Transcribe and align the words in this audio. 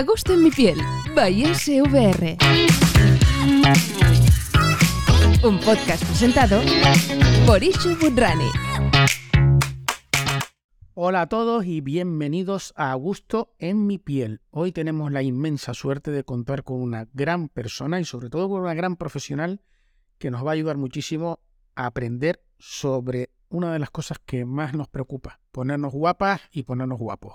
A 0.00 0.02
gusto 0.02 0.32
en 0.32 0.42
mi 0.42 0.50
piel, 0.50 0.78
by 1.14 1.44
SVR. 1.54 2.38
Un 5.44 5.60
podcast 5.60 6.02
presentado 6.06 6.62
por 7.46 7.62
Ishu 7.62 7.98
Budrani. 8.00 8.48
Hola 10.94 11.20
a 11.20 11.28
todos 11.28 11.66
y 11.66 11.82
bienvenidos 11.82 12.72
a 12.76 12.94
Gusto 12.94 13.52
en 13.58 13.86
mi 13.86 13.98
piel. 13.98 14.40
Hoy 14.48 14.72
tenemos 14.72 15.12
la 15.12 15.20
inmensa 15.20 15.74
suerte 15.74 16.10
de 16.10 16.24
contar 16.24 16.64
con 16.64 16.80
una 16.80 17.06
gran 17.12 17.50
persona 17.50 18.00
y 18.00 18.06
sobre 18.06 18.30
todo 18.30 18.48
con 18.48 18.62
una 18.62 18.72
gran 18.72 18.96
profesional 18.96 19.60
que 20.16 20.30
nos 20.30 20.46
va 20.46 20.52
a 20.52 20.54
ayudar 20.54 20.78
muchísimo 20.78 21.40
a 21.74 21.84
aprender 21.84 22.42
sobre 22.58 23.34
una 23.50 23.70
de 23.70 23.78
las 23.78 23.90
cosas 23.90 24.18
que 24.24 24.46
más 24.46 24.72
nos 24.72 24.88
preocupa, 24.88 25.40
ponernos 25.52 25.92
guapas 25.92 26.40
y 26.52 26.62
ponernos 26.62 26.98
guapos. 26.98 27.34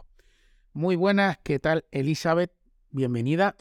Muy 0.76 0.98
buenas, 0.98 1.38
¿qué 1.42 1.58
tal 1.58 1.86
Elizabeth? 1.92 2.52
Bienvenida. 2.92 3.56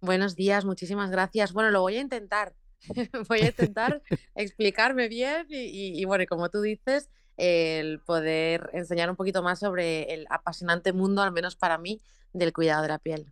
Buenos 0.00 0.34
días, 0.34 0.64
muchísimas 0.64 1.10
gracias. 1.10 1.52
Bueno, 1.52 1.70
lo 1.70 1.82
voy 1.82 1.96
a 1.96 2.00
intentar. 2.00 2.54
voy 3.28 3.40
a 3.40 3.48
intentar 3.48 4.00
explicarme 4.34 5.08
bien 5.08 5.44
y, 5.50 6.02
bueno, 6.06 6.24
como 6.26 6.48
tú 6.48 6.62
dices, 6.62 7.10
el 7.36 8.00
poder 8.00 8.70
enseñar 8.72 9.10
un 9.10 9.16
poquito 9.16 9.42
más 9.42 9.58
sobre 9.58 10.14
el 10.14 10.26
apasionante 10.30 10.94
mundo, 10.94 11.20
al 11.20 11.32
menos 11.32 11.54
para 11.54 11.76
mí, 11.76 12.00
del 12.32 12.54
cuidado 12.54 12.80
de 12.80 12.88
la 12.88 12.98
piel. 12.98 13.30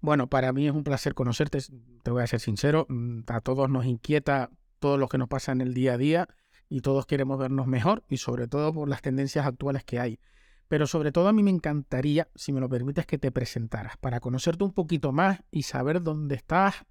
Bueno, 0.00 0.26
para 0.26 0.50
mí 0.54 0.66
es 0.66 0.72
un 0.72 0.84
placer 0.84 1.12
conocerte, 1.12 1.58
te 2.02 2.10
voy 2.10 2.22
a 2.22 2.26
ser 2.26 2.40
sincero, 2.40 2.86
mm, 2.88 3.24
a 3.26 3.42
todos 3.42 3.68
nos 3.68 3.84
inquieta 3.84 4.48
todo 4.78 4.96
lo 4.96 5.08
que 5.08 5.18
nos 5.18 5.28
pasa 5.28 5.52
en 5.52 5.60
el 5.60 5.74
día 5.74 5.92
a 5.92 5.98
día 5.98 6.28
y 6.70 6.80
todos 6.80 7.04
queremos 7.04 7.38
vernos 7.38 7.66
mejor 7.66 8.04
y 8.08 8.16
sobre 8.16 8.48
todo 8.48 8.72
por 8.72 8.88
las 8.88 9.02
tendencias 9.02 9.44
actuales 9.44 9.84
que 9.84 10.00
hay. 10.00 10.18
Pero 10.68 10.86
sobre 10.86 11.12
todo 11.12 11.28
a 11.28 11.32
mí 11.32 11.42
me 11.42 11.50
encantaría, 11.50 12.28
si 12.34 12.52
me 12.52 12.60
lo 12.60 12.68
permites, 12.68 13.06
que 13.06 13.18
te 13.18 13.32
presentaras 13.32 13.96
para 13.96 14.20
conocerte 14.20 14.64
un 14.64 14.72
poquito 14.72 15.12
más 15.12 15.40
y 15.50 15.62
saber 15.62 16.02
dónde 16.02 16.34
estás, 16.34 16.84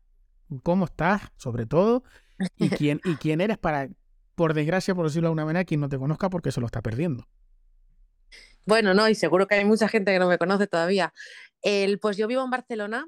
cómo 0.63 0.85
estás, 0.85 1.21
sobre 1.37 1.65
todo, 1.65 2.03
y 2.57 2.69
quién, 2.69 3.01
y 3.05 3.15
quién 3.15 3.39
eres 3.39 3.57
para, 3.57 3.89
por 4.35 4.53
desgracia, 4.53 4.95
por 4.95 5.05
decirlo 5.05 5.27
de 5.27 5.29
alguna 5.29 5.45
manera, 5.45 5.65
quien 5.65 5.79
no 5.79 5.89
te 5.89 5.97
conozca 5.97 6.29
porque 6.29 6.51
se 6.51 6.59
lo 6.59 6.65
está 6.65 6.81
perdiendo. 6.81 7.27
Bueno, 8.65 8.93
no, 8.93 9.07
y 9.07 9.15
seguro 9.15 9.47
que 9.47 9.55
hay 9.55 9.65
mucha 9.65 9.87
gente 9.87 10.11
que 10.11 10.19
no 10.19 10.27
me 10.27 10.37
conoce 10.37 10.67
todavía. 10.67 11.13
El, 11.61 11.99
pues 11.99 12.17
yo 12.17 12.27
vivo 12.27 12.43
en 12.43 12.49
Barcelona, 12.49 13.07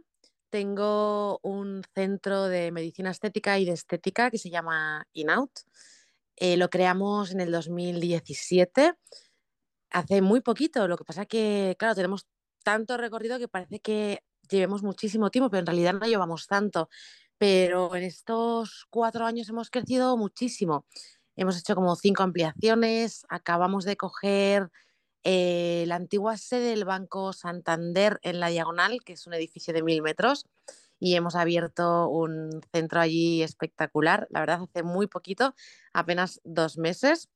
tengo 0.50 1.40
un 1.44 1.84
centro 1.94 2.46
de 2.46 2.72
medicina 2.72 3.12
estética 3.12 3.60
y 3.60 3.66
de 3.66 3.74
estética 3.74 4.32
que 4.32 4.38
se 4.38 4.50
llama 4.50 5.06
InOut. 5.14 5.52
Eh, 6.38 6.56
lo 6.56 6.70
creamos 6.70 7.32
en 7.32 7.42
el 7.42 7.52
2017 7.52 8.94
hace 9.92 10.22
muy 10.22 10.42
poquito. 10.42 10.88
Lo 10.88 10.98
que 10.98 11.04
pasa 11.04 11.26
que, 11.26 11.76
claro, 11.80 11.96
tenemos 11.96 12.28
tanto 12.64 12.98
recorrido 12.98 13.40
que 13.40 13.48
parece 13.48 13.80
que 13.80 14.24
llevemos 14.50 14.84
muchísimo 14.84 15.30
tiempo, 15.30 15.50
pero 15.50 15.60
en 15.60 15.66
realidad 15.66 15.94
no 15.94 16.06
llevamos 16.06 16.48
tanto. 16.48 16.90
Pero 17.38 17.96
en 17.96 18.04
estos 18.04 18.86
cuatro 18.90 19.26
años 19.26 19.50
hemos 19.50 19.70
crecido 19.70 20.18
muchísimo. 20.18 20.86
Hemos 21.36 21.58
hecho 21.58 21.76
como 21.76 21.96
cinco 21.96 22.24
ampliaciones, 22.24 23.26
acabamos 23.30 23.86
de 23.86 23.96
coger 23.96 24.70
eh, 25.24 25.86
la 25.88 25.96
antigua 25.96 26.38
sede 26.38 26.72
del 26.72 26.86
Banco 26.86 27.32
Santander 27.34 28.20
en 28.24 28.40
la 28.40 28.50
Diagonal, 28.50 29.00
que 29.06 29.14
es 29.14 29.26
un 29.26 29.34
edificio 29.34 29.74
de 29.74 29.84
mil 29.84 30.02
metros, 30.02 30.46
y 31.00 31.16
hemos 31.16 31.36
abierto 31.36 32.10
un 32.10 32.62
centro 32.74 33.00
allí 33.00 33.42
espectacular, 33.42 34.28
la 34.32 34.42
verdad, 34.42 34.64
hace 34.64 34.84
muy 34.84 35.08
poquito, 35.08 35.56
apenas 35.94 36.42
dos 36.44 36.78
meses 36.78 37.30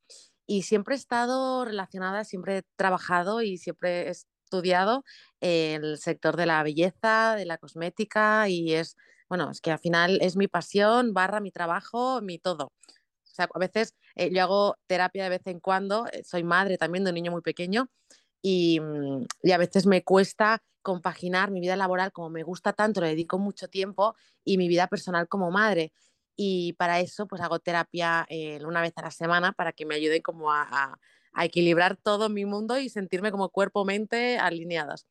y 0.45 0.63
siempre 0.63 0.95
he 0.95 0.97
estado 0.97 1.65
relacionada, 1.65 2.23
siempre 2.23 2.57
he 2.59 2.63
trabajado 2.75 3.41
y 3.41 3.57
siempre 3.57 4.07
he 4.07 4.09
estudiado 4.09 5.03
el 5.39 5.97
sector 5.97 6.37
de 6.37 6.45
la 6.45 6.63
belleza, 6.63 7.35
de 7.35 7.45
la 7.45 7.57
cosmética 7.57 8.47
y 8.49 8.73
es, 8.73 8.95
bueno, 9.29 9.49
es 9.51 9.61
que 9.61 9.71
al 9.71 9.79
final 9.79 10.19
es 10.21 10.35
mi 10.35 10.47
pasión, 10.47 11.13
barra 11.13 11.39
mi 11.39 11.51
trabajo, 11.51 12.21
mi 12.21 12.39
todo. 12.39 12.65
O 12.65 13.35
sea, 13.35 13.49
a 13.53 13.59
veces 13.59 13.95
eh, 14.15 14.29
yo 14.31 14.43
hago 14.43 14.77
terapia 14.85 15.23
de 15.23 15.29
vez 15.29 15.47
en 15.47 15.59
cuando, 15.59 16.05
eh, 16.11 16.23
soy 16.23 16.43
madre 16.43 16.77
también 16.77 17.03
de 17.03 17.09
un 17.09 17.15
niño 17.15 17.31
muy 17.31 17.41
pequeño 17.41 17.89
y, 18.41 18.79
mm, 18.79 19.25
y, 19.43 19.51
a 19.51 19.57
veces 19.57 19.87
me 19.87 20.03
cuesta 20.03 20.61
compaginar 20.83 21.49
mi 21.49 21.59
vida 21.61 21.75
laboral 21.75 22.11
como 22.11 22.29
me 22.29 22.43
gusta 22.43 22.73
tanto, 22.73 23.01
le 23.01 23.07
dedico 23.07 23.39
mucho 23.39 23.69
tiempo 23.69 24.15
y 24.43 24.57
mi 24.57 24.67
vida 24.67 24.87
personal 24.87 25.27
como 25.27 25.49
madre 25.49 25.93
y 26.35 26.73
para 26.73 26.99
eso 26.99 27.27
pues 27.27 27.41
hago 27.41 27.59
terapia 27.59 28.25
eh, 28.29 28.59
una 28.65 28.81
vez 28.81 28.93
a 28.95 29.01
la 29.01 29.11
semana 29.11 29.51
para 29.51 29.71
que 29.71 29.85
me 29.85 29.95
ayude 29.95 30.21
como 30.21 30.51
a, 30.51 30.99
equilibrar 31.35 31.97
todo 31.97 32.29
mi 32.29 32.45
mundo 32.45 32.77
y 32.77 32.89
sentirme 32.89 33.31
como 33.31 33.49
cuerpo-mente 33.49 34.37
alineadas. 34.37 35.07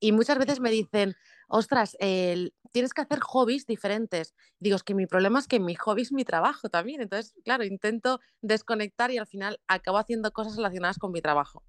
Y 0.00 0.12
muchas 0.12 0.38
veces 0.38 0.58
me 0.58 0.70
dicen, 0.70 1.14
ostras, 1.48 1.98
tienes 1.98 2.94
que 2.94 3.02
hacer 3.02 3.20
hobbies 3.20 3.66
diferentes. 3.66 4.34
Digo, 4.58 4.76
es 4.76 4.82
que 4.82 4.94
mi 4.94 5.06
problema 5.06 5.38
es 5.38 5.46
que 5.46 5.60
mi 5.60 5.74
hobby 5.74 6.00
es 6.00 6.12
mi 6.12 6.24
trabajo 6.24 6.70
también. 6.70 7.02
Entonces, 7.02 7.34
claro, 7.44 7.62
intento 7.62 8.20
desconectar 8.40 9.10
y 9.10 9.18
al 9.18 9.26
final 9.26 9.60
acabo 9.68 9.98
haciendo 9.98 10.32
cosas 10.32 10.56
relacionadas 10.56 10.96
con 10.96 11.12
mi 11.12 11.20
trabajo. 11.20 11.62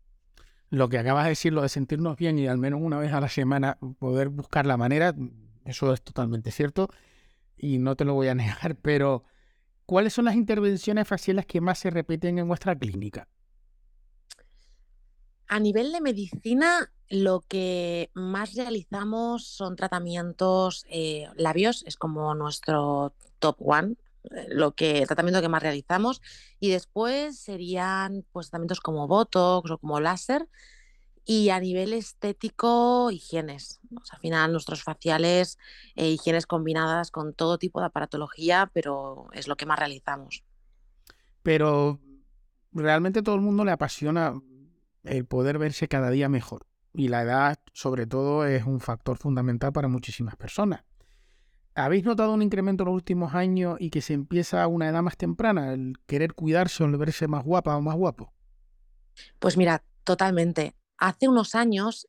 Lo 0.69 0.88
que 0.88 1.00
acabas 1.00 1.25
de 1.25 1.31
decir, 1.31 1.51
lo 1.51 1.62
de 1.62 1.69
sentirnos 1.69 2.16
bien 2.16 2.39
y 2.39 2.47
al 2.47 2.57
menos 2.57 2.79
una 2.81 3.00
vez 3.00 3.12
a 3.12 3.19
la 3.19 3.28
semana 3.28 3.78
poder 4.00 4.29
buscar 4.29 4.66
la 4.66 4.78
manera, 4.78 5.13
eso 5.66 5.94
es 5.94 6.01
totalmente 6.01 6.51
cierto 6.51 6.89
y 7.57 7.79
no 7.79 7.95
te 7.95 8.06
lo 8.06 8.13
voy 8.13 8.28
a 8.28 8.35
negar, 8.35 8.75
pero 8.75 9.23
¿cuáles 9.85 10.13
son 10.13 10.25
las 10.25 10.35
intervenciones 10.35 11.07
faciales 11.07 11.45
que 11.45 11.62
más 11.62 11.79
se 11.79 11.90
repiten 11.90 12.38
en 12.40 12.47
vuestra 12.47 12.78
clínica? 12.78 13.28
A 15.47 15.59
nivel 15.59 15.94
de 15.94 16.01
medicina, 16.01 16.91
lo 17.09 17.41
que 17.47 18.12
más 18.13 18.53
realizamos 18.53 19.47
son 19.47 19.78
tratamientos 19.78 20.85
eh, 20.90 21.29
labios, 21.35 21.84
es 21.88 21.95
como 21.95 22.35
nuestro 22.35 23.13
top 23.40 23.56
one, 23.59 23.95
eh, 24.31 24.47
lo 24.50 24.74
que, 24.74 25.00
el 25.00 25.07
tratamiento 25.07 25.41
que 25.41 25.47
más 25.47 25.63
realizamos, 25.63 26.22
y 26.59 26.69
después 26.69 27.39
serían 27.39 28.25
pues, 28.34 28.47
tratamientos 28.47 28.81
como 28.81 29.07
Botox 29.07 29.72
o 29.72 29.78
como 29.78 30.01
láser, 30.01 30.50
y 31.29 31.49
a 31.49 31.59
nivel 31.59 31.91
estético, 31.91 33.11
higienes. 33.11 33.81
al 34.11 34.19
final, 34.19 34.53
nuestros 34.53 34.81
faciales, 34.81 35.59
eh, 35.95 36.09
higienes 36.09 36.47
combinadas 36.47 37.11
con 37.11 37.33
todo 37.33 37.57
tipo 37.57 37.81
de 37.81 37.88
aparatología, 37.88 38.71
pero 38.73 39.27
es 39.33 39.49
lo 39.49 39.57
que 39.57 39.65
más 39.65 39.77
realizamos. 39.77 40.45
Pero 41.43 41.99
realmente 42.71 43.21
todo 43.21 43.35
el 43.35 43.41
mundo 43.41 43.65
le 43.65 43.73
apasiona 43.73 44.41
el 45.03 45.25
poder 45.25 45.57
verse 45.57 45.89
cada 45.89 46.09
día 46.11 46.29
mejor. 46.29 46.65
Y 46.93 47.09
la 47.09 47.23
edad, 47.23 47.59
sobre 47.73 48.07
todo, 48.07 48.45
es 48.45 48.63
un 48.63 48.79
factor 48.79 49.17
fundamental 49.17 49.73
para 49.73 49.89
muchísimas 49.89 50.38
personas. 50.38 50.85
¿Habéis 51.75 52.05
notado 52.05 52.33
un 52.33 52.41
incremento 52.41 52.83
en 52.83 52.88
los 52.88 52.95
últimos 52.95 53.35
años 53.35 53.75
y 53.81 53.89
que 53.89 53.99
se 53.99 54.13
empieza 54.13 54.63
a 54.63 54.67
una 54.67 54.88
edad 54.88 55.03
más 55.03 55.17
temprana, 55.17 55.73
el 55.73 55.95
querer 56.07 56.33
cuidarse 56.35 56.83
o 56.83 56.88
el 56.88 56.95
verse 56.95 57.27
más 57.27 57.44
guapa 57.44 57.75
o 57.75 57.81
más 57.81 57.97
guapo? 57.97 58.31
Pues 59.39 59.57
mira, 59.57 59.83
totalmente. 60.05 60.73
Hace 60.97 61.28
unos 61.28 61.56
años 61.56 62.08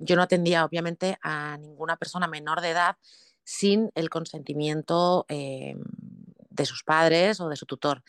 yo 0.00 0.16
no 0.16 0.22
atendía 0.22 0.64
obviamente 0.64 1.18
a 1.22 1.56
ninguna 1.58 1.96
persona 1.96 2.28
menor 2.28 2.60
de 2.60 2.70
edad 2.70 2.96
sin 3.42 3.90
el 3.94 4.08
consentimiento 4.08 5.26
em, 5.28 5.82
de 6.50 6.66
sus 6.66 6.84
padres 6.84 7.40
o 7.40 7.48
de 7.48 7.56
su 7.56 7.66
tutor. 7.66 8.02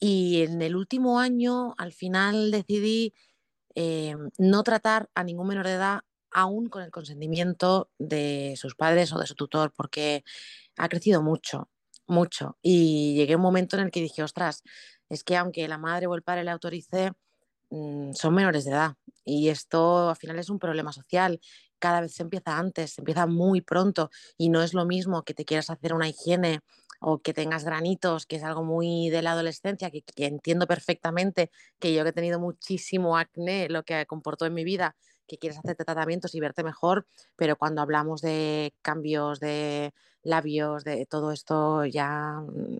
Y 0.00 0.42
en 0.42 0.62
el 0.62 0.76
último 0.76 1.20
año, 1.20 1.74
al 1.78 1.92
final 1.92 2.50
decidí 2.50 3.14
em, 3.74 4.30
no 4.38 4.62
tratar 4.62 5.10
a 5.14 5.24
ningún 5.24 5.48
menor 5.48 5.66
de 5.66 5.74
edad 5.74 6.00
aún 6.30 6.68
con 6.68 6.82
el 6.82 6.90
consentimiento 6.90 7.90
de 7.98 8.54
sus 8.56 8.74
padres 8.74 9.12
o 9.12 9.18
de 9.18 9.26
su 9.26 9.34
tutor, 9.34 9.72
porque 9.74 10.24
ha 10.76 10.88
crecido 10.88 11.22
mucho, 11.22 11.70
mucho. 12.06 12.58
Y 12.62 13.14
llegué 13.16 13.34
a 13.34 13.36
un 13.36 13.42
momento 13.42 13.76
en 13.76 13.84
el 13.84 13.90
que 13.90 14.00
dije, 14.00 14.22
ostras, 14.22 14.62
es 15.08 15.24
que 15.24 15.36
aunque 15.36 15.66
la 15.68 15.78
madre 15.78 16.06
o 16.06 16.14
el 16.14 16.22
padre 16.22 16.44
le 16.44 16.50
autorice, 16.50 17.12
son 17.70 18.34
menores 18.34 18.64
de 18.64 18.72
edad. 18.72 18.94
Y 19.24 19.48
esto 19.48 20.10
al 20.10 20.16
final 20.16 20.38
es 20.38 20.50
un 20.50 20.58
problema 20.58 20.92
social. 20.92 21.40
Cada 21.78 22.00
vez 22.00 22.14
se 22.14 22.22
empieza 22.22 22.58
antes, 22.58 22.92
se 22.92 23.00
empieza 23.00 23.26
muy 23.26 23.60
pronto. 23.60 24.10
Y 24.36 24.48
no 24.48 24.62
es 24.62 24.74
lo 24.74 24.84
mismo 24.84 25.22
que 25.22 25.34
te 25.34 25.44
quieras 25.44 25.70
hacer 25.70 25.94
una 25.94 26.08
higiene 26.08 26.60
o 27.00 27.18
que 27.18 27.34
tengas 27.34 27.64
granitos, 27.64 28.26
que 28.26 28.36
es 28.36 28.42
algo 28.42 28.64
muy 28.64 29.10
de 29.10 29.22
la 29.22 29.32
adolescencia, 29.32 29.90
que, 29.90 30.02
entiendo 30.16 30.66
perfectamente 30.66 31.50
que 31.78 31.94
yo 31.94 32.02
que 32.02 32.10
he 32.10 32.12
tenido 32.12 32.40
muchísimo 32.40 33.16
acné, 33.16 33.68
lo 33.68 33.84
que 33.84 34.04
comportó 34.06 34.46
en 34.46 34.54
mi 34.54 34.64
vida, 34.64 34.96
que 35.26 35.38
quieres 35.38 35.58
hacerte 35.58 35.84
tratamientos 35.84 36.34
y 36.34 36.40
verte 36.40 36.64
mejor, 36.64 37.06
pero 37.36 37.56
cuando 37.56 37.82
hablamos 37.82 38.20
de 38.20 38.74
cambios 38.82 39.38
de 39.40 39.92
labios, 40.22 40.84
de 40.84 41.06
todo 41.06 41.32
esto 41.32 41.84
ya 41.84 42.40
mm, 42.40 42.78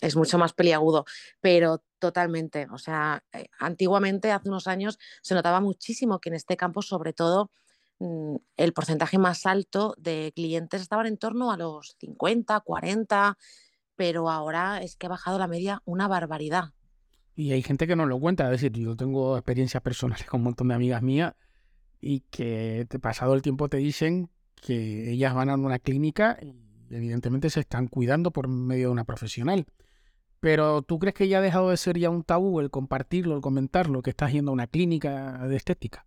es 0.00 0.16
mucho 0.16 0.38
más 0.38 0.52
peliagudo, 0.52 1.04
pero 1.40 1.82
totalmente. 1.98 2.66
O 2.72 2.78
sea, 2.78 3.22
eh, 3.32 3.46
antiguamente, 3.58 4.32
hace 4.32 4.48
unos 4.48 4.66
años, 4.66 4.98
se 5.22 5.34
notaba 5.34 5.60
muchísimo 5.60 6.20
que 6.20 6.30
en 6.30 6.36
este 6.36 6.56
campo, 6.56 6.82
sobre 6.82 7.12
todo, 7.12 7.50
mm, 7.98 8.36
el 8.56 8.72
porcentaje 8.72 9.18
más 9.18 9.46
alto 9.46 9.94
de 9.98 10.32
clientes 10.34 10.82
estaban 10.82 11.06
en 11.06 11.18
torno 11.18 11.52
a 11.52 11.56
los 11.56 11.96
50, 12.00 12.60
40, 12.60 13.36
pero 13.96 14.30
ahora 14.30 14.82
es 14.82 14.96
que 14.96 15.06
ha 15.06 15.10
bajado 15.10 15.38
la 15.38 15.46
media 15.46 15.82
una 15.84 16.08
barbaridad. 16.08 16.72
Y 17.36 17.52
hay 17.52 17.62
gente 17.62 17.86
que 17.86 17.96
no 17.96 18.06
lo 18.06 18.18
cuenta, 18.18 18.44
es 18.44 18.60
decir, 18.60 18.72
yo 18.72 18.96
tengo 18.96 19.36
experiencias 19.36 19.82
personales 19.82 20.26
con 20.28 20.40
un 20.40 20.44
montón 20.44 20.68
de 20.68 20.74
amigas 20.74 21.02
mías 21.02 21.34
y 22.00 22.20
que 22.30 22.86
pasado 23.00 23.34
el 23.34 23.42
tiempo 23.42 23.68
te 23.68 23.76
dicen 23.76 24.30
que 24.54 25.10
ellas 25.12 25.34
van 25.34 25.50
a 25.50 25.54
una 25.54 25.78
clínica 25.78 26.38
y 26.40 26.69
evidentemente 26.90 27.50
se 27.50 27.60
están 27.60 27.88
cuidando 27.88 28.30
por 28.30 28.48
medio 28.48 28.88
de 28.88 28.92
una 28.92 29.04
profesional. 29.04 29.66
Pero 30.40 30.82
¿tú 30.82 30.98
crees 30.98 31.14
que 31.14 31.28
ya 31.28 31.38
ha 31.38 31.42
dejado 31.42 31.70
de 31.70 31.76
ser 31.76 31.98
ya 31.98 32.10
un 32.10 32.24
tabú 32.24 32.60
el 32.60 32.70
compartirlo, 32.70 33.36
el 33.36 33.42
comentarlo, 33.42 34.02
que 34.02 34.10
estás 34.10 34.32
yendo 34.32 34.50
a 34.50 34.54
una 34.54 34.66
clínica 34.66 35.38
de 35.46 35.56
estética? 35.56 36.06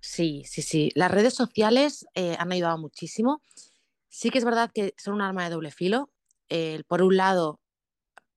Sí, 0.00 0.44
sí, 0.46 0.62
sí. 0.62 0.90
Las 0.94 1.10
redes 1.10 1.34
sociales 1.34 2.06
eh, 2.14 2.36
han 2.38 2.52
ayudado 2.52 2.78
muchísimo. 2.78 3.42
Sí 4.08 4.30
que 4.30 4.38
es 4.38 4.44
verdad 4.44 4.70
que 4.72 4.94
son 4.96 5.14
un 5.14 5.22
arma 5.22 5.44
de 5.44 5.50
doble 5.50 5.70
filo. 5.70 6.10
por 6.88 7.02
un 7.02 7.16
lado, 7.16 7.60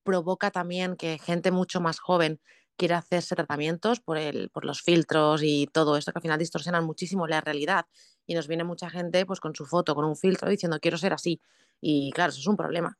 provoca 0.04 0.52
también 0.52 0.96
que 0.96 1.18
gente 1.18 1.52
mucho 1.52 1.82
más 1.82 2.00
joven 2.00 2.40
quiera 2.76 2.98
hacerse 2.98 3.36
tratamientos 3.36 4.00
por, 4.00 4.18
el, 4.18 4.50
por 4.50 4.66
los 4.66 4.82
filtros 4.82 5.42
y 5.44 5.68
todo 5.72 5.98
esto 5.98 6.12
que 6.12 6.20
al 6.20 6.24
final 6.24 6.40
distorsionan 6.40 6.86
muchísimo 6.86 7.28
la 7.28 7.42
realidad. 7.42 7.86
Y 8.26 8.36
nos 8.36 8.48
viene 8.48 8.64
mucha 8.64 8.90
gente 8.90 9.26
pues 9.26 9.40
con 9.40 9.56
su 9.56 9.66
foto, 9.66 9.96
con 9.96 10.06
un 10.06 10.16
filtro, 10.16 10.50
diciendo 10.50 10.80
quiero 10.80 10.98
ser 10.98 11.14
así. 11.14 11.42
Y 11.82 12.12
claro, 12.12 12.32
eso 12.32 12.40
es 12.40 12.48
un 12.48 12.58
problema 12.58 12.98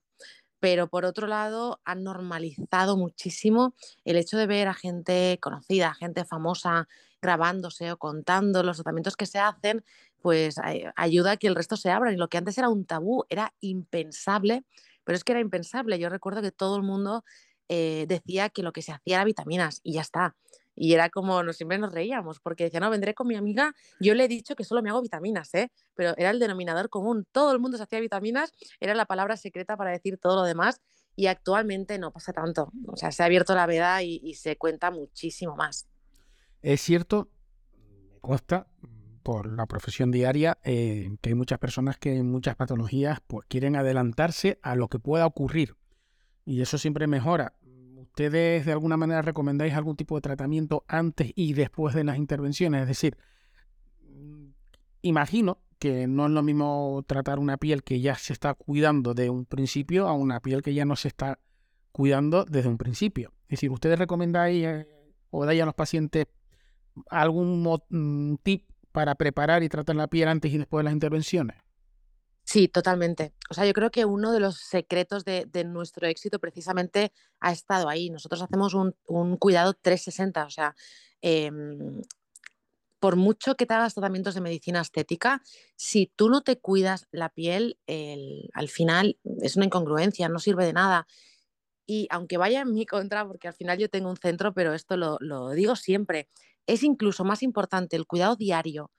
pero 0.64 0.88
por 0.88 1.04
otro 1.04 1.28
lado 1.28 1.82
han 1.84 2.06
normalizado 2.06 2.96
muchísimo 2.96 3.76
el 4.06 4.16
hecho 4.16 4.38
de 4.38 4.48
ver 4.48 4.70
a 4.70 4.74
gente 4.74 5.38
conocida, 5.42 5.94
gente 5.94 6.24
famosa 6.24 6.88
grabándose 7.22 7.92
o 7.92 7.98
contando 7.98 8.64
los 8.64 8.78
tratamientos 8.78 9.18
que 9.18 9.26
se 9.26 9.40
hacen, 9.40 9.84
pues 10.22 10.56
ayuda 10.96 11.32
a 11.32 11.38
que 11.38 11.48
el 11.48 11.56
resto 11.56 11.76
se 11.76 11.92
abra. 11.92 12.14
Y 12.14 12.16
lo 12.16 12.30
que 12.30 12.38
antes 12.38 12.58
era 12.58 12.70
un 12.70 12.86
tabú 12.86 13.26
era 13.28 13.54
impensable, 13.60 14.64
pero 15.04 15.18
es 15.18 15.26
que 15.26 15.34
era 15.34 15.42
impensable. 15.42 16.00
Yo 16.00 16.08
recuerdo 16.08 16.42
que 16.42 16.54
todo 16.54 16.78
el 16.78 16.84
mundo 16.84 17.26
eh, 17.70 18.06
decía 18.08 18.50
que 18.50 18.64
lo 18.64 18.72
que 18.74 18.82
se 18.82 18.92
hacía 18.92 19.18
era 19.18 19.26
vitaminas 19.26 19.80
y 19.84 19.94
ya 19.94 20.02
está. 20.02 20.36
Y 20.76 20.94
era 20.94 21.10
como, 21.10 21.44
nos, 21.44 21.58
siempre 21.58 21.78
nos 21.78 21.94
reíamos, 21.94 22.40
porque 22.40 22.66
decía, 22.66 22.80
no, 22.80 22.90
vendré 22.90 23.14
con 23.14 23.28
mi 23.28 23.36
amiga, 23.36 23.76
yo 24.00 24.16
le 24.16 24.26
he 24.26 24.28
dicho 24.28 24.56
que 24.56 24.64
solo 24.64 24.82
me 24.82 24.90
hago 24.90 25.02
vitaminas, 25.02 25.54
¿eh? 25.54 25.72
Pero 25.94 26.16
era 26.18 26.32
el 26.32 26.40
denominador 26.40 26.90
común, 26.90 27.28
todo 27.32 27.52
el 27.52 27.60
mundo 27.60 27.78
se 27.78 27.84
hacía 27.84 28.00
vitaminas, 28.00 28.52
era 28.80 28.96
la 28.96 29.06
palabra 29.06 29.38
secreta 29.38 29.78
para 29.78 29.92
decir 29.92 30.18
todo 30.18 30.36
lo 30.36 30.44
demás, 30.44 30.82
y 31.16 31.28
actualmente 31.28 32.00
no 32.00 32.12
pasa 32.12 32.34
tanto. 32.34 32.72
O 32.88 32.98
sea, 32.98 33.12
se 33.12 33.24
ha 33.24 33.28
abierto 33.28 33.54
la 33.56 33.68
veda 33.68 34.02
y, 34.02 34.34
se 34.34 34.58
cuenta 34.58 34.90
muchísimo 34.90 35.56
más. 35.56 35.88
Es 36.62 36.82
cierto, 36.82 37.30
me 38.12 38.20
consta 38.20 38.68
por 39.22 39.52
la 39.52 39.68
profesión 39.68 40.12
diaria 40.12 40.58
eh, 40.64 41.16
que 41.22 41.30
hay 41.30 41.36
muchas 41.36 41.60
personas 41.60 41.98
que 41.98 42.16
en 42.16 42.30
muchas 42.30 42.56
patologías 42.56 43.20
pues, 43.26 43.46
quieren 43.48 43.76
adelantarse 43.76 44.60
a 44.64 44.76
lo 44.76 44.88
que 44.90 45.00
pueda 45.00 45.26
ocurrir. 45.26 45.76
Y 46.46 46.62
eso 46.62 46.78
siempre 46.78 47.08
mejora. 47.08 47.54
¿Ustedes 47.98 48.66
de 48.66 48.72
alguna 48.72 48.98
manera 48.98 49.22
recomendáis 49.22 49.74
algún 49.74 49.96
tipo 49.96 50.16
de 50.16 50.22
tratamiento 50.22 50.84
antes 50.88 51.32
y 51.36 51.54
después 51.54 51.96
de 51.96 52.04
las 52.04 52.18
intervenciones? 52.18 52.84
Es 52.84 52.88
decir, 52.88 53.18
mm, 54.02 54.50
imagino 55.02 55.60
que 55.80 56.08
no 56.08 56.28
es 56.28 56.32
lo 56.32 56.44
mismo 56.44 57.04
tratar 57.08 57.40
una 57.40 57.58
piel 57.58 57.84
que 57.84 58.00
ya 58.00 58.16
se 58.16 58.34
está 58.34 58.54
cuidando 58.54 59.14
de 59.14 59.30
un 59.30 59.46
principio 59.46 60.08
a 60.08 60.14
una 60.14 60.40
piel 60.40 60.62
que 60.62 60.74
ya 60.74 60.86
no 60.86 60.96
se 60.96 61.08
está 61.08 61.40
cuidando 61.92 62.46
desde 62.46 62.70
un 62.70 62.78
principio. 62.78 63.34
Es 63.46 63.60
decir, 63.60 63.72
¿ustedes 63.72 64.00
recomendáis 64.00 64.64
eh, 64.64 64.88
o 65.30 65.46
dais 65.46 65.62
a 65.62 65.66
los 65.66 65.76
pacientes 65.76 66.28
algún 67.10 67.64
mm, 67.90 68.36
tip 68.44 68.70
para 68.92 69.16
preparar 69.16 69.64
y 69.64 69.70
tratar 69.70 69.96
la 69.96 70.08
piel 70.08 70.28
antes 70.28 70.54
y 70.54 70.58
después 70.58 70.82
de 70.82 70.84
las 70.86 70.94
intervenciones? 70.94 71.58
Sí, 72.54 72.68
totalmente. 72.68 73.34
O 73.50 73.56
sea, 73.56 73.66
yo 73.66 73.74
creo 73.74 73.90
que 73.90 74.06
uno 74.06 74.32
de 74.32 74.40
los 74.40 74.58
secretos 74.58 75.26
de, 75.26 75.48
nuestro 75.66 76.06
éxito 76.06 76.38
precisamente 76.38 77.12
ha 77.40 77.52
estado 77.52 77.90
ahí. 77.90 78.12
Nosotros 78.12 78.44
hacemos 78.44 78.76
un, 78.76 79.38
cuidado 79.38 79.74
360, 79.74 80.46
o 80.46 80.50
sea, 80.52 80.76
em, 81.22 82.04
por 83.00 83.16
mucho 83.16 83.56
que 83.56 83.66
te 83.66 83.74
hagas 83.74 83.96
tratamientos 83.96 84.36
de 84.36 84.42
medicina 84.42 84.82
estética, 84.82 85.42
si 85.76 86.12
tú 86.16 86.30
no 86.30 86.42
te 86.44 86.60
cuidas 86.60 87.08
la 87.10 87.30
piel, 87.30 87.80
al 88.54 88.70
final 88.70 89.18
es 89.42 89.56
una 89.56 89.66
incongruencia, 89.66 90.30
no 90.30 90.38
sirve 90.38 90.64
de 90.68 90.74
nada. 90.74 91.08
Y 91.88 92.08
aunque 92.12 92.38
vaya 92.38 92.62
en 92.62 92.72
mi 92.72 92.86
contra, 92.86 93.26
porque 93.28 93.48
al 93.48 93.56
final 93.56 93.80
yo 93.80 93.90
tengo 93.90 94.12
un 94.12 94.18
centro, 94.18 94.54
pero 94.54 94.76
esto 94.76 94.96
lo, 94.96 95.18
lo 95.22 95.50
digo 95.54 95.76
siempre, 95.76 96.30
es 96.68 96.84
incluso 96.84 97.24
más 97.24 97.42
importante 97.42 97.96
el 97.96 98.06
cuidado 98.06 98.36
diario 98.36 98.92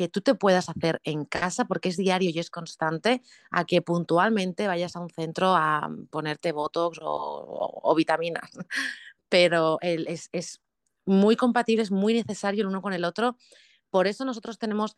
que 0.00 0.08
tú 0.08 0.22
te 0.22 0.34
puedas 0.34 0.70
hacer 0.70 0.98
en 1.04 1.26
casa 1.26 1.66
porque 1.66 1.90
es 1.90 1.98
diario 1.98 2.30
y 2.30 2.38
es 2.38 2.48
constante 2.48 3.20
a 3.50 3.66
que 3.66 3.82
puntualmente 3.82 4.66
vayas 4.66 4.96
a 4.96 5.00
un 5.00 5.10
centro 5.10 5.54
a 5.54 5.90
ponerte 6.08 6.52
botox 6.52 6.98
o, 7.02 7.94
vitaminas. 7.94 8.50
Pero 9.28 9.76
es, 9.82 10.30
es 10.32 10.62
muy 11.04 11.36
compatible, 11.36 11.82
es 11.82 11.90
muy 11.90 12.14
necesario 12.14 12.62
el 12.62 12.68
uno 12.68 12.80
con 12.80 12.94
el 12.94 13.04
otro. 13.04 13.36
Por 13.90 14.06
eso 14.06 14.24
nosotros 14.24 14.58
tenemos 14.58 14.96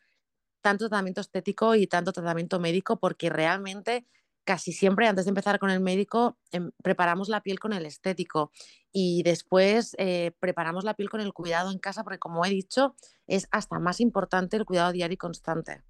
tanto 0.61 0.89
tratamiento 0.89 1.21
estético 1.21 1.75
y 1.75 1.89
tanto 1.89 2.13
tratamiento 2.13 2.61
médico 2.61 3.01
porque 3.01 3.29
realmente 3.29 4.07
casi 4.45 4.73
siempre 4.73 5.07
antes 5.07 5.25
de 5.25 5.31
empezar 5.31 5.59
con 5.59 5.71
el 5.71 5.81
médico 5.81 6.39
em, 6.51 6.71
preparamos 6.83 7.29
la 7.29 7.43
piel 7.43 7.59
con 7.59 7.73
el 7.73 7.87
estético 7.87 8.51
y 8.93 9.23
después 9.23 9.95
eh, 9.99 10.33
preparamos 10.41 10.85
la 10.85 10.95
piel 10.95 11.11
con 11.11 11.21
el 11.21 11.33
cuidado 11.33 11.71
en 11.71 11.79
casa 11.79 12.05
porque 12.05 12.19
como 12.19 12.45
he 12.45 12.51
dicho 12.51 12.95
es 13.27 13.49
hasta 13.51 13.79
más 13.79 14.01
importante 14.01 14.57
el 14.57 14.65
cuidado 14.65 14.93
diario 14.93 15.15
y 15.15 15.19
constante. 15.19 15.83